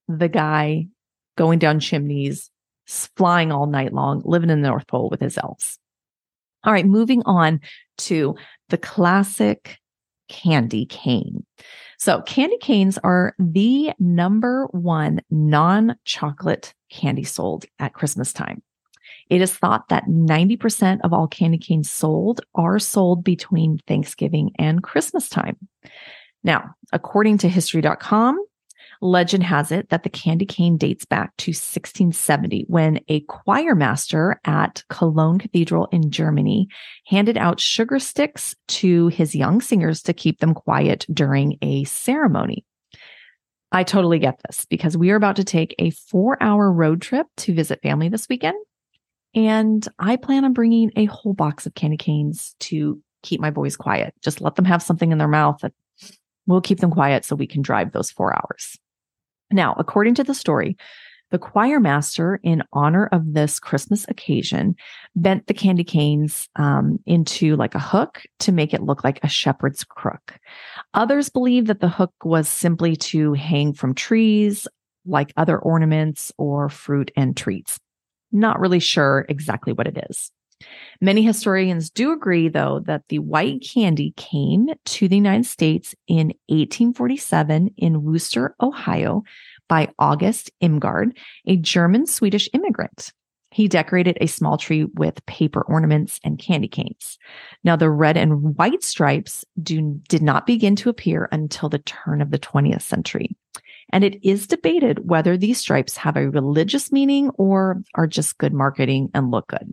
the 0.08 0.28
guy 0.28 0.86
going 1.36 1.58
down 1.58 1.78
chimneys, 1.78 2.50
flying 2.86 3.52
all 3.52 3.66
night 3.66 3.92
long, 3.92 4.22
living 4.24 4.50
in 4.50 4.62
the 4.62 4.68
North 4.68 4.86
Pole 4.86 5.08
with 5.10 5.20
his 5.20 5.38
elves. 5.38 5.78
All 6.64 6.72
right, 6.72 6.86
moving 6.86 7.22
on 7.26 7.60
to 7.98 8.36
the 8.68 8.78
classic 8.78 9.78
candy 10.28 10.86
cane. 10.86 11.44
So, 11.98 12.22
candy 12.22 12.58
canes 12.58 12.98
are 12.98 13.34
the 13.38 13.92
number 13.98 14.66
one 14.72 15.20
non 15.30 15.96
chocolate 16.04 16.74
candy 16.90 17.24
sold 17.24 17.66
at 17.78 17.94
Christmas 17.94 18.32
time. 18.32 18.62
It 19.30 19.40
is 19.40 19.54
thought 19.54 19.88
that 19.88 20.04
90% 20.06 21.00
of 21.02 21.12
all 21.12 21.26
candy 21.26 21.58
canes 21.58 21.90
sold 21.90 22.40
are 22.54 22.78
sold 22.78 23.24
between 23.24 23.78
Thanksgiving 23.86 24.52
and 24.58 24.82
Christmas 24.82 25.28
time. 25.28 25.56
Now, 26.42 26.74
according 26.92 27.38
to 27.38 27.48
history.com, 27.48 28.38
Legend 29.04 29.44
has 29.44 29.70
it 29.70 29.90
that 29.90 30.02
the 30.02 30.08
candy 30.08 30.46
cane 30.46 30.78
dates 30.78 31.04
back 31.04 31.36
to 31.36 31.50
1670 31.50 32.64
when 32.68 33.00
a 33.08 33.20
choir 33.20 33.74
master 33.74 34.40
at 34.46 34.82
Cologne 34.88 35.38
Cathedral 35.38 35.88
in 35.92 36.10
Germany 36.10 36.68
handed 37.06 37.36
out 37.36 37.60
sugar 37.60 37.98
sticks 37.98 38.56
to 38.68 39.08
his 39.08 39.34
young 39.34 39.60
singers 39.60 40.00
to 40.04 40.14
keep 40.14 40.40
them 40.40 40.54
quiet 40.54 41.04
during 41.12 41.58
a 41.60 41.84
ceremony. 41.84 42.64
I 43.70 43.82
totally 43.82 44.18
get 44.18 44.40
this 44.46 44.64
because 44.64 44.96
we 44.96 45.10
are 45.10 45.16
about 45.16 45.36
to 45.36 45.44
take 45.44 45.74
a 45.78 45.90
four 45.90 46.42
hour 46.42 46.72
road 46.72 47.02
trip 47.02 47.26
to 47.38 47.52
visit 47.52 47.82
family 47.82 48.08
this 48.08 48.26
weekend. 48.26 48.56
And 49.34 49.86
I 49.98 50.16
plan 50.16 50.46
on 50.46 50.54
bringing 50.54 50.92
a 50.96 51.04
whole 51.04 51.34
box 51.34 51.66
of 51.66 51.74
candy 51.74 51.98
canes 51.98 52.56
to 52.60 53.02
keep 53.22 53.38
my 53.38 53.50
boys 53.50 53.76
quiet. 53.76 54.14
Just 54.22 54.40
let 54.40 54.54
them 54.54 54.64
have 54.64 54.82
something 54.82 55.12
in 55.12 55.18
their 55.18 55.28
mouth 55.28 55.58
that 55.60 55.74
will 56.46 56.62
keep 56.62 56.80
them 56.80 56.90
quiet 56.90 57.26
so 57.26 57.36
we 57.36 57.46
can 57.46 57.60
drive 57.60 57.92
those 57.92 58.10
four 58.10 58.34
hours. 58.34 58.78
Now, 59.54 59.74
according 59.78 60.16
to 60.16 60.24
the 60.24 60.34
story, 60.34 60.76
the 61.30 61.38
choir 61.38 61.78
master, 61.78 62.40
in 62.42 62.64
honor 62.72 63.06
of 63.06 63.34
this 63.34 63.60
Christmas 63.60 64.04
occasion, 64.08 64.74
bent 65.14 65.46
the 65.46 65.54
candy 65.54 65.84
canes 65.84 66.48
um, 66.56 66.98
into 67.06 67.54
like 67.54 67.74
a 67.74 67.80
hook 67.80 68.22
to 68.40 68.52
make 68.52 68.74
it 68.74 68.82
look 68.82 69.04
like 69.04 69.20
a 69.22 69.28
shepherd's 69.28 69.84
crook. 69.84 70.38
Others 70.92 71.30
believe 71.30 71.66
that 71.68 71.80
the 71.80 71.88
hook 71.88 72.12
was 72.24 72.48
simply 72.48 72.96
to 72.96 73.32
hang 73.32 73.72
from 73.72 73.94
trees, 73.94 74.66
like 75.06 75.32
other 75.36 75.58
ornaments 75.58 76.32
or 76.36 76.68
fruit 76.68 77.12
and 77.16 77.36
treats. 77.36 77.78
Not 78.32 78.58
really 78.58 78.80
sure 78.80 79.24
exactly 79.28 79.72
what 79.72 79.86
it 79.86 80.04
is. 80.10 80.32
Many 81.00 81.22
historians 81.22 81.90
do 81.90 82.12
agree, 82.12 82.48
though, 82.48 82.80
that 82.86 83.02
the 83.08 83.18
white 83.18 83.62
candy 83.62 84.14
came 84.16 84.68
to 84.84 85.08
the 85.08 85.16
United 85.16 85.46
States 85.46 85.94
in 86.06 86.28
1847 86.48 87.74
in 87.76 88.04
Wooster, 88.04 88.54
Ohio, 88.60 89.22
by 89.68 89.88
August 89.98 90.50
Imgard, 90.60 91.16
a 91.46 91.56
German 91.56 92.06
Swedish 92.06 92.48
immigrant. 92.52 93.12
He 93.50 93.68
decorated 93.68 94.18
a 94.20 94.26
small 94.26 94.58
tree 94.58 94.84
with 94.84 95.24
paper 95.26 95.62
ornaments 95.62 96.18
and 96.24 96.38
candy 96.38 96.66
canes. 96.66 97.18
Now, 97.62 97.76
the 97.76 97.90
red 97.90 98.16
and 98.16 98.56
white 98.56 98.82
stripes 98.82 99.44
do, 99.62 100.00
did 100.08 100.22
not 100.22 100.44
begin 100.44 100.74
to 100.76 100.88
appear 100.88 101.28
until 101.30 101.68
the 101.68 101.78
turn 101.78 102.20
of 102.20 102.32
the 102.32 102.38
20th 102.38 102.82
century. 102.82 103.36
And 103.90 104.02
it 104.02 104.18
is 104.24 104.48
debated 104.48 105.08
whether 105.08 105.36
these 105.36 105.58
stripes 105.58 105.96
have 105.98 106.16
a 106.16 106.30
religious 106.30 106.90
meaning 106.90 107.30
or 107.38 107.82
are 107.94 108.08
just 108.08 108.38
good 108.38 108.52
marketing 108.52 109.10
and 109.14 109.30
look 109.30 109.46
good. 109.46 109.72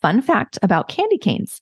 Fun 0.00 0.22
fact 0.22 0.58
about 0.62 0.88
candy 0.88 1.18
canes 1.18 1.60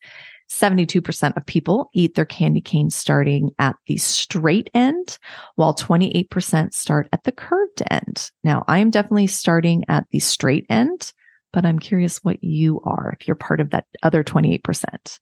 72% 0.50 1.36
of 1.36 1.46
people 1.46 1.90
eat 1.94 2.14
their 2.14 2.24
candy 2.24 2.60
cane 2.60 2.90
starting 2.90 3.50
at 3.58 3.76
the 3.86 3.96
straight 3.96 4.70
end, 4.74 5.18
while 5.56 5.74
28% 5.74 6.74
start 6.74 7.08
at 7.12 7.24
the 7.24 7.32
curved 7.32 7.82
end. 7.90 8.30
Now, 8.42 8.64
I 8.68 8.78
am 8.78 8.90
definitely 8.90 9.26
starting 9.26 9.84
at 9.88 10.06
the 10.10 10.20
straight 10.20 10.66
end, 10.68 11.12
but 11.52 11.64
I'm 11.64 11.78
curious 11.78 12.18
what 12.18 12.42
you 12.42 12.80
are 12.84 13.16
if 13.18 13.26
you're 13.26 13.36
part 13.36 13.60
of 13.60 13.70
that 13.70 13.86
other 14.02 14.22
28%. 14.22 15.18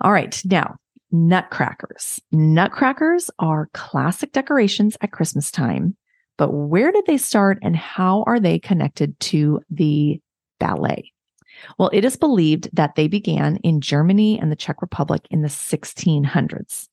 All 0.00 0.12
right, 0.12 0.40
now 0.44 0.76
nutcrackers. 1.10 2.20
Nutcrackers 2.32 3.30
are 3.38 3.70
classic 3.72 4.32
decorations 4.32 4.96
at 5.00 5.12
Christmas 5.12 5.50
time, 5.50 5.96
but 6.36 6.50
where 6.50 6.92
did 6.92 7.04
they 7.06 7.16
start 7.16 7.58
and 7.62 7.74
how 7.74 8.24
are 8.26 8.38
they 8.38 8.58
connected 8.58 9.18
to 9.20 9.60
the 9.70 10.20
ballet? 10.60 11.12
Well, 11.78 11.90
it 11.92 12.04
is 12.04 12.16
believed 12.16 12.68
that 12.72 12.94
they 12.94 13.08
began 13.08 13.56
in 13.58 13.80
Germany 13.80 14.38
and 14.38 14.50
the 14.50 14.56
Czech 14.56 14.80
Republic 14.82 15.26
in 15.30 15.42
the 15.42 15.48
1600s. 15.48 16.88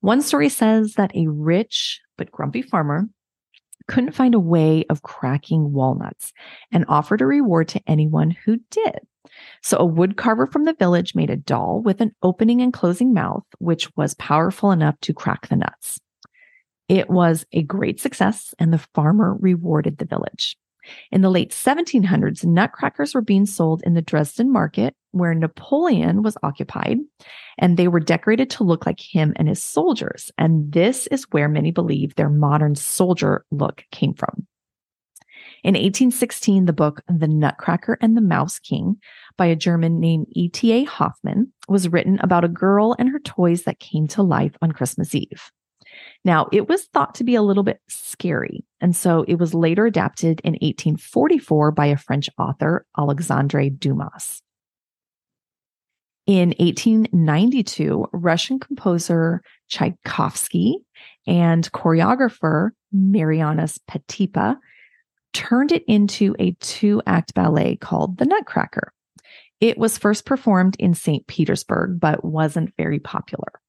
One 0.00 0.22
story 0.22 0.48
says 0.48 0.94
that 0.94 1.14
a 1.14 1.28
rich 1.28 2.00
but 2.16 2.30
grumpy 2.30 2.62
farmer 2.62 3.08
couldn't 3.88 4.14
find 4.14 4.34
a 4.34 4.40
way 4.40 4.84
of 4.90 5.02
cracking 5.02 5.72
walnuts 5.72 6.32
and 6.70 6.84
offered 6.88 7.20
a 7.20 7.26
reward 7.26 7.68
to 7.68 7.82
anyone 7.86 8.30
who 8.30 8.58
did. 8.70 9.00
So, 9.62 9.76
a 9.76 9.88
woodcarver 9.88 10.50
from 10.50 10.64
the 10.64 10.74
village 10.74 11.14
made 11.14 11.30
a 11.30 11.36
doll 11.36 11.80
with 11.80 12.00
an 12.00 12.14
opening 12.22 12.60
and 12.60 12.72
closing 12.72 13.14
mouth, 13.14 13.44
which 13.58 13.94
was 13.96 14.14
powerful 14.14 14.72
enough 14.72 14.98
to 15.02 15.14
crack 15.14 15.48
the 15.48 15.56
nuts. 15.56 16.00
It 16.88 17.08
was 17.08 17.46
a 17.52 17.62
great 17.62 18.00
success, 18.00 18.54
and 18.58 18.72
the 18.72 18.84
farmer 18.94 19.36
rewarded 19.38 19.98
the 19.98 20.04
village. 20.04 20.56
In 21.10 21.20
the 21.20 21.30
late 21.30 21.50
1700s, 21.50 22.44
nutcrackers 22.44 23.14
were 23.14 23.22
being 23.22 23.46
sold 23.46 23.82
in 23.84 23.94
the 23.94 24.02
Dresden 24.02 24.52
market 24.52 24.94
where 25.12 25.34
Napoleon 25.34 26.22
was 26.22 26.38
occupied, 26.42 26.98
and 27.58 27.76
they 27.76 27.88
were 27.88 28.00
decorated 28.00 28.50
to 28.50 28.64
look 28.64 28.86
like 28.86 29.00
him 29.00 29.32
and 29.36 29.48
his 29.48 29.62
soldiers. 29.62 30.30
And 30.38 30.72
this 30.72 31.06
is 31.08 31.26
where 31.30 31.48
many 31.48 31.70
believe 31.70 32.14
their 32.14 32.30
modern 32.30 32.74
soldier 32.74 33.44
look 33.50 33.84
came 33.92 34.14
from. 34.14 34.46
In 35.64 35.74
1816, 35.74 36.64
the 36.64 36.72
book 36.72 37.02
The 37.08 37.28
Nutcracker 37.28 37.98
and 38.00 38.16
the 38.16 38.20
Mouse 38.20 38.58
King 38.58 38.96
by 39.36 39.46
a 39.46 39.56
German 39.56 40.00
named 40.00 40.26
E.T.A. 40.30 40.84
Hoffmann 40.84 41.52
was 41.68 41.88
written 41.88 42.18
about 42.20 42.44
a 42.44 42.48
girl 42.48 42.96
and 42.98 43.08
her 43.10 43.20
toys 43.20 43.62
that 43.64 43.78
came 43.78 44.08
to 44.08 44.22
life 44.22 44.56
on 44.60 44.72
Christmas 44.72 45.14
Eve. 45.14 45.52
Now, 46.24 46.48
it 46.52 46.68
was 46.68 46.84
thought 46.84 47.16
to 47.16 47.24
be 47.24 47.34
a 47.34 47.42
little 47.42 47.64
bit 47.64 47.80
scary, 47.88 48.64
and 48.80 48.94
so 48.94 49.24
it 49.26 49.36
was 49.36 49.54
later 49.54 49.86
adapted 49.86 50.40
in 50.44 50.52
1844 50.52 51.72
by 51.72 51.86
a 51.86 51.96
French 51.96 52.30
author, 52.38 52.86
Alexandre 52.96 53.70
Dumas. 53.70 54.40
In 56.26 56.50
1892, 56.60 58.06
Russian 58.12 58.60
composer 58.60 59.42
Tchaikovsky 59.68 60.78
and 61.26 61.70
choreographer 61.72 62.70
Marianas 62.92 63.80
Petipa 63.90 64.56
turned 65.32 65.72
it 65.72 65.84
into 65.88 66.36
a 66.38 66.52
two 66.60 67.02
act 67.06 67.34
ballet 67.34 67.74
called 67.76 68.18
The 68.18 68.26
Nutcracker. 68.26 68.92
It 69.60 69.78
was 69.78 69.98
first 69.98 70.24
performed 70.24 70.76
in 70.78 70.94
St. 70.94 71.26
Petersburg, 71.26 71.98
but 71.98 72.24
wasn't 72.24 72.74
very 72.76 73.00
popular. 73.00 73.61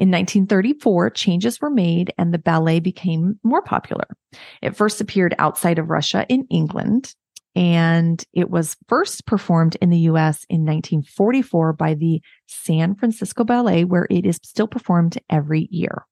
In 0.00 0.10
1934, 0.10 1.10
changes 1.10 1.60
were 1.60 1.68
made 1.68 2.10
and 2.16 2.32
the 2.32 2.38
ballet 2.38 2.80
became 2.80 3.38
more 3.42 3.60
popular. 3.60 4.06
It 4.62 4.74
first 4.74 5.02
appeared 5.02 5.34
outside 5.38 5.78
of 5.78 5.90
Russia 5.90 6.24
in 6.30 6.46
England, 6.48 7.14
and 7.54 8.24
it 8.32 8.48
was 8.48 8.78
first 8.88 9.26
performed 9.26 9.76
in 9.82 9.90
the 9.90 9.98
US 9.98 10.46
in 10.48 10.64
1944 10.64 11.74
by 11.74 11.92
the 11.92 12.22
San 12.46 12.94
Francisco 12.94 13.44
Ballet, 13.44 13.84
where 13.84 14.06
it 14.08 14.24
is 14.24 14.40
still 14.42 14.66
performed 14.66 15.18
every 15.28 15.68
year. 15.70 16.06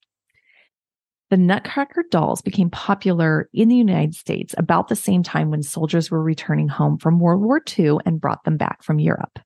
The 1.31 1.38
Nutcracker 1.38 2.05
dolls 2.11 2.42
became 2.42 2.68
popular 2.68 3.48
in 3.55 3.68
the 3.68 3.77
United 3.77 4.14
States 4.14 4.55
about 4.59 4.88
the 4.88 4.96
same 4.96 5.22
time 5.22 5.51
when 5.51 5.62
soldiers 5.62 6.11
were 6.11 6.22
returning 6.22 6.68
home 6.68 6.98
from 6.98 7.20
World 7.20 7.40
War 7.40 7.62
II 7.79 7.96
and 8.05 8.20
brought 8.20 8.44
them 8.44 8.59
back 8.59 8.83
from 8.83 8.98
Europe. 8.98 9.38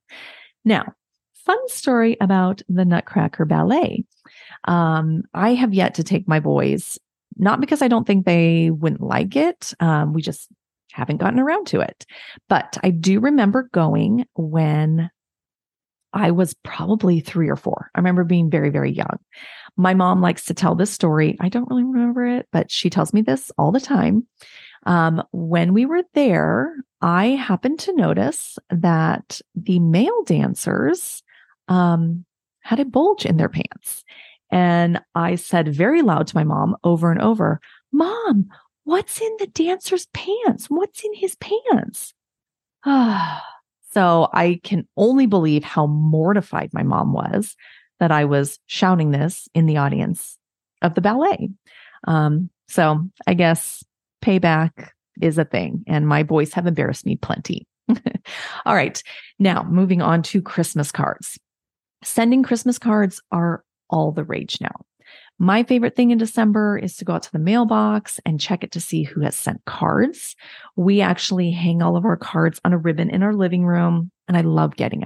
Now, 0.64 0.94
fun 1.44 1.68
story 1.68 2.16
about 2.20 2.62
the 2.68 2.84
Nutcracker 2.84 3.44
Ballet. 3.44 4.04
Um, 4.64 5.22
I 5.34 5.54
have 5.54 5.74
yet 5.74 5.94
to 5.94 6.04
take 6.04 6.28
my 6.28 6.40
boys, 6.40 6.98
not 7.36 7.60
because 7.60 7.82
I 7.82 7.88
don't 7.88 8.06
think 8.06 8.24
they 8.24 8.70
wouldn't 8.70 9.02
like 9.02 9.36
it. 9.36 9.74
Um, 9.80 10.12
we 10.12 10.22
just 10.22 10.48
haven't 10.92 11.18
gotten 11.18 11.40
around 11.40 11.66
to 11.68 11.80
it. 11.80 12.06
But 12.48 12.78
I 12.82 12.90
do 12.90 13.20
remember 13.20 13.68
going 13.72 14.26
when 14.34 15.10
I 16.12 16.30
was 16.30 16.54
probably 16.62 17.20
three 17.20 17.48
or 17.48 17.56
four. 17.56 17.90
I 17.94 17.98
remember 17.98 18.24
being 18.24 18.50
very, 18.50 18.70
very 18.70 18.92
young. 18.92 19.18
My 19.76 19.94
mom 19.94 20.20
likes 20.20 20.44
to 20.46 20.54
tell 20.54 20.74
this 20.74 20.90
story. 20.90 21.36
I 21.40 21.48
don't 21.48 21.68
really 21.70 21.84
remember 21.84 22.26
it, 22.26 22.46
but 22.52 22.70
she 22.70 22.90
tells 22.90 23.14
me 23.14 23.22
this 23.22 23.50
all 23.56 23.72
the 23.72 23.80
time. 23.80 24.26
Um, 24.84 25.22
when 25.32 25.72
we 25.72 25.86
were 25.86 26.02
there, 26.12 26.74
I 27.00 27.28
happened 27.28 27.78
to 27.80 27.94
notice 27.94 28.58
that 28.68 29.40
the 29.54 29.78
male 29.78 30.22
dancers 30.24 31.21
um, 31.68 32.24
had 32.60 32.80
a 32.80 32.84
bulge 32.84 33.24
in 33.24 33.36
their 33.36 33.48
pants. 33.48 34.04
And 34.50 35.00
I 35.14 35.36
said 35.36 35.74
very 35.74 36.02
loud 36.02 36.26
to 36.28 36.36
my 36.36 36.44
mom 36.44 36.76
over 36.84 37.10
and 37.10 37.20
over, 37.20 37.60
Mom, 37.92 38.48
what's 38.84 39.20
in 39.20 39.36
the 39.38 39.46
dancer's 39.46 40.06
pants? 40.12 40.66
What's 40.66 41.04
in 41.04 41.14
his 41.14 41.36
pants? 41.36 42.14
so 43.92 44.28
I 44.32 44.60
can 44.62 44.86
only 44.96 45.26
believe 45.26 45.64
how 45.64 45.86
mortified 45.86 46.70
my 46.72 46.82
mom 46.82 47.12
was 47.12 47.56
that 48.00 48.10
I 48.10 48.24
was 48.24 48.58
shouting 48.66 49.10
this 49.10 49.48
in 49.54 49.66
the 49.66 49.76
audience 49.76 50.38
of 50.82 50.94
the 50.94 51.00
ballet. 51.00 51.50
Um, 52.06 52.50
so 52.68 53.08
I 53.26 53.34
guess 53.34 53.84
payback 54.22 54.88
is 55.20 55.38
a 55.38 55.44
thing, 55.44 55.84
and 55.86 56.08
my 56.08 56.22
boys 56.22 56.52
have 56.54 56.66
embarrassed 56.66 57.06
me 57.06 57.16
plenty. 57.16 57.66
All 58.66 58.74
right. 58.74 59.02
Now, 59.38 59.62
moving 59.62 60.02
on 60.02 60.22
to 60.24 60.42
Christmas 60.42 60.90
cards. 60.90 61.38
Sending 62.04 62.42
Christmas 62.42 62.78
cards 62.78 63.22
are 63.30 63.64
all 63.88 64.12
the 64.12 64.24
rage 64.24 64.60
now. 64.60 64.74
My 65.38 65.62
favorite 65.62 65.96
thing 65.96 66.10
in 66.10 66.18
December 66.18 66.78
is 66.78 66.96
to 66.96 67.04
go 67.04 67.14
out 67.14 67.22
to 67.24 67.32
the 67.32 67.38
mailbox 67.38 68.20
and 68.24 68.40
check 68.40 68.62
it 68.62 68.72
to 68.72 68.80
see 68.80 69.02
who 69.02 69.20
has 69.22 69.34
sent 69.34 69.64
cards. 69.64 70.36
We 70.76 71.00
actually 71.00 71.50
hang 71.50 71.82
all 71.82 71.96
of 71.96 72.04
our 72.04 72.16
cards 72.16 72.60
on 72.64 72.72
a 72.72 72.78
ribbon 72.78 73.10
in 73.10 73.22
our 73.22 73.34
living 73.34 73.64
room, 73.64 74.10
and 74.28 74.36
I 74.36 74.42
love 74.42 74.76
getting 74.76 75.04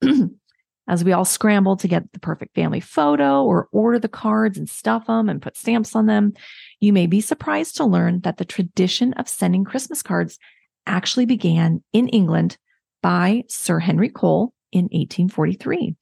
them. 0.00 0.38
As 0.88 1.04
we 1.04 1.12
all 1.12 1.26
scramble 1.26 1.76
to 1.76 1.88
get 1.88 2.12
the 2.12 2.20
perfect 2.20 2.54
family 2.54 2.80
photo 2.80 3.44
or 3.44 3.68
order 3.72 3.98
the 3.98 4.08
cards 4.08 4.56
and 4.56 4.68
stuff 4.68 5.06
them 5.06 5.28
and 5.28 5.42
put 5.42 5.56
stamps 5.56 5.94
on 5.94 6.06
them, 6.06 6.32
you 6.80 6.92
may 6.94 7.06
be 7.06 7.20
surprised 7.20 7.76
to 7.76 7.84
learn 7.84 8.20
that 8.20 8.38
the 8.38 8.44
tradition 8.46 9.12
of 9.14 9.28
sending 9.28 9.64
Christmas 9.64 10.02
cards 10.02 10.38
actually 10.86 11.26
began 11.26 11.82
in 11.92 12.08
England 12.08 12.56
by 13.02 13.44
Sir 13.48 13.78
Henry 13.78 14.08
Cole 14.08 14.54
in 14.72 14.84
1843. 14.84 15.94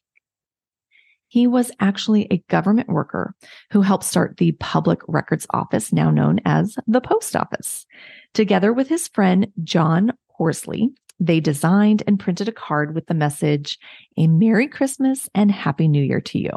He 1.37 1.46
was 1.46 1.70
actually 1.81 2.27
a 2.31 2.42
government 2.49 2.88
worker 2.88 3.35
who 3.70 3.83
helped 3.83 4.05
start 4.05 4.38
the 4.38 4.53
Public 4.53 5.01
Records 5.07 5.46
Office, 5.51 5.92
now 5.92 6.11
known 6.11 6.40
as 6.46 6.79
the 6.87 7.03
Post 7.03 7.37
Office. 7.37 7.85
Together 8.33 8.72
with 8.72 8.88
his 8.88 9.09
friend 9.09 9.53
John 9.62 10.14
Horsley, 10.29 10.88
they 11.20 11.40
designed 11.40 12.03
and 12.07 12.18
printed 12.18 12.49
a 12.49 12.53
card 12.53 12.94
with 12.94 13.07
the 13.07 13.12
message, 13.12 13.79
A 14.16 14.29
Merry 14.29 14.66
Christmas 14.66 15.29
and 15.35 15.53
Happy 15.53 15.88
New 15.88 16.03
Year 16.03 16.22
to 16.22 16.38
you. 16.38 16.53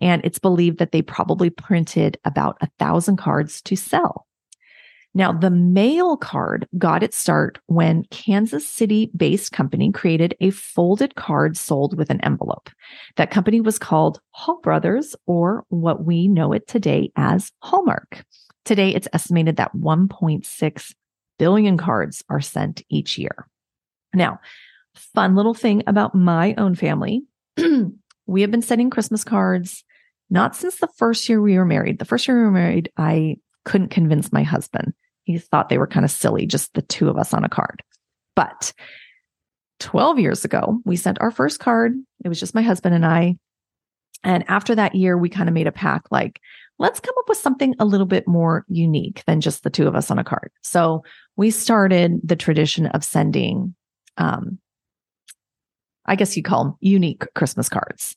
And 0.00 0.24
it's 0.24 0.38
believed 0.38 0.78
that 0.78 0.92
they 0.92 1.02
probably 1.02 1.50
printed 1.50 2.16
about 2.24 2.56
a 2.62 2.70
thousand 2.78 3.18
cards 3.18 3.60
to 3.60 3.76
sell. 3.76 4.23
Now, 5.16 5.30
the 5.30 5.50
mail 5.50 6.16
card 6.16 6.66
got 6.76 7.04
its 7.04 7.16
start 7.16 7.60
when 7.66 8.04
Kansas 8.10 8.66
City 8.66 9.12
based 9.16 9.52
company 9.52 9.92
created 9.92 10.36
a 10.40 10.50
folded 10.50 11.14
card 11.14 11.56
sold 11.56 11.96
with 11.96 12.10
an 12.10 12.20
envelope. 12.22 12.68
That 13.14 13.30
company 13.30 13.60
was 13.60 13.78
called 13.78 14.20
Hall 14.30 14.60
Brothers, 14.60 15.14
or 15.26 15.64
what 15.68 16.04
we 16.04 16.26
know 16.26 16.52
it 16.52 16.66
today 16.66 17.12
as 17.14 17.52
Hallmark. 17.60 18.24
Today, 18.64 18.92
it's 18.92 19.06
estimated 19.12 19.56
that 19.56 19.74
1.6 19.76 20.94
billion 21.38 21.78
cards 21.78 22.24
are 22.28 22.40
sent 22.40 22.82
each 22.88 23.16
year. 23.16 23.46
Now, 24.14 24.40
fun 24.96 25.36
little 25.36 25.54
thing 25.54 25.84
about 25.86 26.14
my 26.14 26.54
own 26.58 26.74
family 26.74 27.22
we 28.26 28.40
have 28.40 28.50
been 28.50 28.62
sending 28.62 28.90
Christmas 28.90 29.22
cards 29.22 29.84
not 30.30 30.56
since 30.56 30.76
the 30.76 30.88
first 30.96 31.28
year 31.28 31.40
we 31.40 31.56
were 31.56 31.64
married. 31.64 32.00
The 32.00 32.04
first 32.04 32.26
year 32.26 32.36
we 32.36 32.44
were 32.44 32.50
married, 32.50 32.90
I 32.96 33.36
couldn't 33.64 33.90
convince 33.90 34.32
my 34.32 34.42
husband 34.42 34.94
he 35.24 35.38
thought 35.38 35.68
they 35.68 35.78
were 35.78 35.86
kind 35.86 36.04
of 36.04 36.10
silly, 36.10 36.46
just 36.46 36.72
the 36.74 36.82
two 36.82 37.08
of 37.08 37.16
us 37.18 37.34
on 37.34 37.44
a 37.44 37.48
card. 37.48 37.82
But 38.36 38.72
12 39.80 40.18
years 40.18 40.44
ago, 40.44 40.80
we 40.84 40.96
sent 40.96 41.20
our 41.20 41.30
first 41.30 41.60
card. 41.60 41.94
It 42.24 42.28
was 42.28 42.40
just 42.40 42.54
my 42.54 42.62
husband 42.62 42.94
and 42.94 43.04
I. 43.04 43.36
And 44.22 44.44
after 44.48 44.74
that 44.74 44.94
year, 44.94 45.18
we 45.18 45.28
kind 45.28 45.48
of 45.48 45.54
made 45.54 45.66
a 45.66 45.72
pact 45.72 46.10
like, 46.10 46.40
let's 46.78 47.00
come 47.00 47.14
up 47.18 47.28
with 47.28 47.38
something 47.38 47.74
a 47.78 47.84
little 47.84 48.06
bit 48.06 48.26
more 48.26 48.64
unique 48.68 49.22
than 49.26 49.40
just 49.40 49.62
the 49.62 49.70
two 49.70 49.86
of 49.86 49.94
us 49.94 50.10
on 50.10 50.18
a 50.18 50.24
card. 50.24 50.50
So 50.62 51.04
we 51.36 51.50
started 51.50 52.20
the 52.24 52.36
tradition 52.36 52.86
of 52.86 53.04
sending, 53.04 53.74
um, 54.16 54.58
I 56.06 56.16
guess 56.16 56.36
you 56.36 56.42
call 56.42 56.64
them 56.64 56.74
unique 56.80 57.24
Christmas 57.34 57.68
cards. 57.68 58.16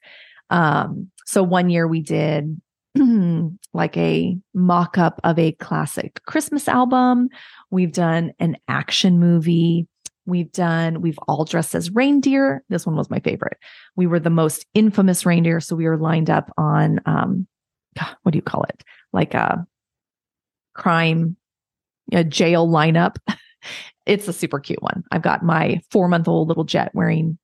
Um, 0.50 1.12
so 1.26 1.44
one 1.44 1.70
year 1.70 1.88
we 1.88 2.02
did 2.02 2.60
like 3.74 3.98
a 3.98 4.38
mock 4.54 4.98
up 4.98 5.20
of 5.24 5.38
a 5.40 5.52
classic 5.54 6.22
Christmas 6.26 6.68
album. 6.68 7.30
We've 7.72 7.92
done 7.92 8.32
an 8.40 8.58
action 8.68 9.20
movie. 9.20 9.88
We've 10.26 10.52
done, 10.52 11.02
we've 11.02 11.20
all 11.28 11.46
dressed 11.46 11.74
as 11.74 11.90
reindeer. 11.92 12.64
This 12.70 12.86
one 12.86 12.98
was 12.98 13.10
my 13.10 13.20
favorite. 13.20 13.58
We 13.96 14.08
were 14.08 14.20
the 14.20 14.30
most 14.30 14.66
infamous 14.74 15.26
reindeer. 15.26 15.62
So 15.62 15.76
we 15.76 15.86
were 15.86 15.98
lined 15.98 16.30
up 16.30 16.52
on, 16.58 17.00
um, 17.06 17.48
what 18.24 18.32
do 18.32 18.38
you 18.38 18.44
call 18.44 18.64
it? 18.64 18.84
Like 19.14 19.34
a 19.34 19.66
crime, 20.74 21.38
a 22.12 22.24
jail 22.24 22.68
lineup. 22.68 23.18
it's 24.06 24.28
a 24.28 24.34
super 24.34 24.60
cute 24.60 24.82
one. 24.82 25.04
I've 25.12 25.22
got 25.22 25.44
my 25.44 25.80
four 25.92 26.08
month 26.08 26.28
old 26.28 26.50
little 26.50 26.66
Jet 26.66 26.92
wearing 26.94 27.38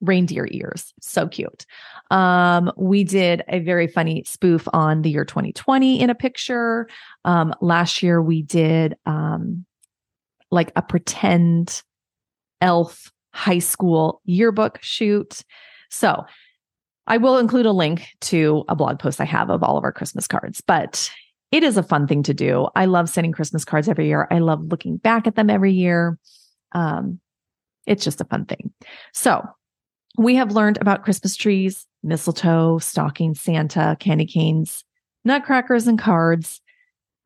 reindeer 0.00 0.48
ears. 0.50 0.92
So 1.00 1.28
cute. 1.28 1.66
Um, 2.10 2.72
we 2.76 3.04
did 3.04 3.42
a 3.48 3.60
very 3.60 3.86
funny 3.86 4.24
spoof 4.24 4.66
on 4.72 5.02
the 5.02 5.10
year 5.10 5.24
2020 5.24 6.00
in 6.00 6.10
a 6.10 6.14
picture. 6.14 6.88
Um, 7.24 7.54
last 7.60 8.02
year 8.02 8.20
we 8.20 8.42
did 8.42 8.96
um, 9.06 9.64
like 10.50 10.72
a 10.74 10.82
pretend 10.82 11.82
elf 12.60 13.12
high 13.32 13.60
school 13.60 14.20
yearbook 14.24 14.78
shoot. 14.82 15.42
So 15.88 16.24
I 17.06 17.16
will 17.16 17.38
include 17.38 17.66
a 17.66 17.72
link 17.72 18.08
to 18.22 18.64
a 18.68 18.74
blog 18.74 18.98
post 18.98 19.20
I 19.20 19.24
have 19.24 19.50
of 19.50 19.62
all 19.62 19.76
of 19.76 19.84
our 19.84 19.92
Christmas 19.92 20.26
cards, 20.26 20.60
but 20.60 21.10
it 21.52 21.62
is 21.62 21.76
a 21.76 21.82
fun 21.82 22.06
thing 22.06 22.22
to 22.24 22.34
do. 22.34 22.68
I 22.76 22.84
love 22.84 23.08
sending 23.08 23.32
Christmas 23.32 23.64
cards 23.64 23.88
every 23.88 24.06
year. 24.06 24.28
I 24.30 24.38
love 24.38 24.66
looking 24.70 24.96
back 24.96 25.26
at 25.26 25.34
them 25.34 25.50
every 25.50 25.72
year. 25.72 26.18
Um, 26.72 27.20
it's 27.86 28.04
just 28.04 28.20
a 28.20 28.24
fun 28.24 28.44
thing. 28.44 28.72
So 29.12 29.44
we 30.16 30.34
have 30.36 30.52
learned 30.52 30.78
about 30.80 31.04
Christmas 31.04 31.36
trees, 31.36 31.86
mistletoe, 32.02 32.78
stocking 32.78 33.34
Santa, 33.34 33.96
candy 34.00 34.26
canes, 34.26 34.84
nutcrackers, 35.24 35.86
and 35.86 35.98
cards. 35.98 36.60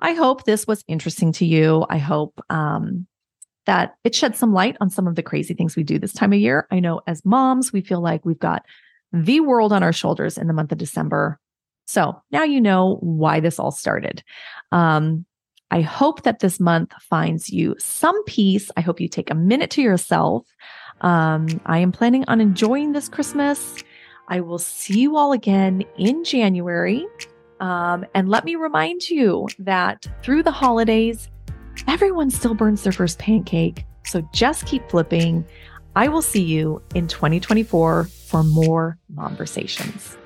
I 0.01 0.13
hope 0.13 0.45
this 0.45 0.67
was 0.67 0.85
interesting 0.89 1.33
to 1.33 1.47
you. 1.47 1.87
I 1.89 1.99
hope 1.99 2.41
um, 2.51 3.07
that 3.67 3.95
it 4.05 4.15
shed 4.15 4.37
some 4.37 4.53
light 4.53 4.77
on 4.81 4.91
some 4.91 5.07
of 5.07 5.15
the 5.15 5.23
crazy 5.23 5.55
things 5.55 5.77
we 5.77 5.83
do 5.83 5.99
this 5.99 6.13
time 6.13 6.33
of 6.33 6.39
year. 6.39 6.67
I 6.71 6.81
know 6.81 7.01
as 7.07 7.25
moms, 7.25 7.73
we 7.73 7.81
feel 7.81 8.01
like 8.01 8.25
we've 8.25 8.39
got 8.39 8.65
the 9.13 9.41
world 9.41 9.73
on 9.73 9.83
our 9.83 9.93
shoulders 9.93 10.37
in 10.37 10.47
the 10.47 10.53
month 10.53 10.73
of 10.73 10.79
December. 10.79 11.39
So 11.87 12.21
now 12.31 12.43
you 12.43 12.61
know 12.61 12.97
why 13.01 13.41
this 13.41 13.59
all 13.59 13.71
started. 13.71 14.23
Um, 14.73 15.25
I 15.71 15.81
hope 15.81 16.23
that 16.23 16.41
this 16.41 16.61
month 16.61 16.93
finds 17.01 17.51
you 17.51 17.75
some 17.79 18.23
peace. 18.25 18.71
I 18.77 18.81
hope 18.81 19.01
you 19.01 19.09
take 19.09 19.31
a 19.31 19.35
minute 19.35 19.71
to 19.73 19.83
yourself. 19.83 20.47
Um, 21.01 21.61
I 21.67 21.79
am 21.79 21.93
planning 21.93 22.25
on 22.29 22.41
enjoying 22.41 22.93
this 22.93 23.09
Christmas. 23.09 23.83
I 24.29 24.41
will 24.41 24.59
see 24.59 25.01
you 25.01 25.17
all 25.17 25.33
again 25.33 25.85
in 25.99 26.25
January. 26.25 27.07
Um, 27.61 28.05
and 28.15 28.29
let 28.29 28.45
me 28.45 28.57
remind 28.57 29.09
you 29.09 29.49
that 29.59 30.07
through 30.23 30.43
the 30.43 30.51
holidays, 30.51 31.29
everyone 31.87 32.31
still 32.31 32.55
burns 32.55 32.83
their 32.83 32.93
first 32.93 33.19
pancake. 33.19 33.85
So 34.07 34.27
just 34.33 34.67
keep 34.67 34.89
flipping. 34.91 35.45
I 35.97 36.09
will 36.09 36.23
see 36.23 36.43
you 36.43 36.83
in 36.95 37.07
2024 37.07 38.05
for 38.05 38.43
more 38.43 38.99
conversations. 39.17 40.17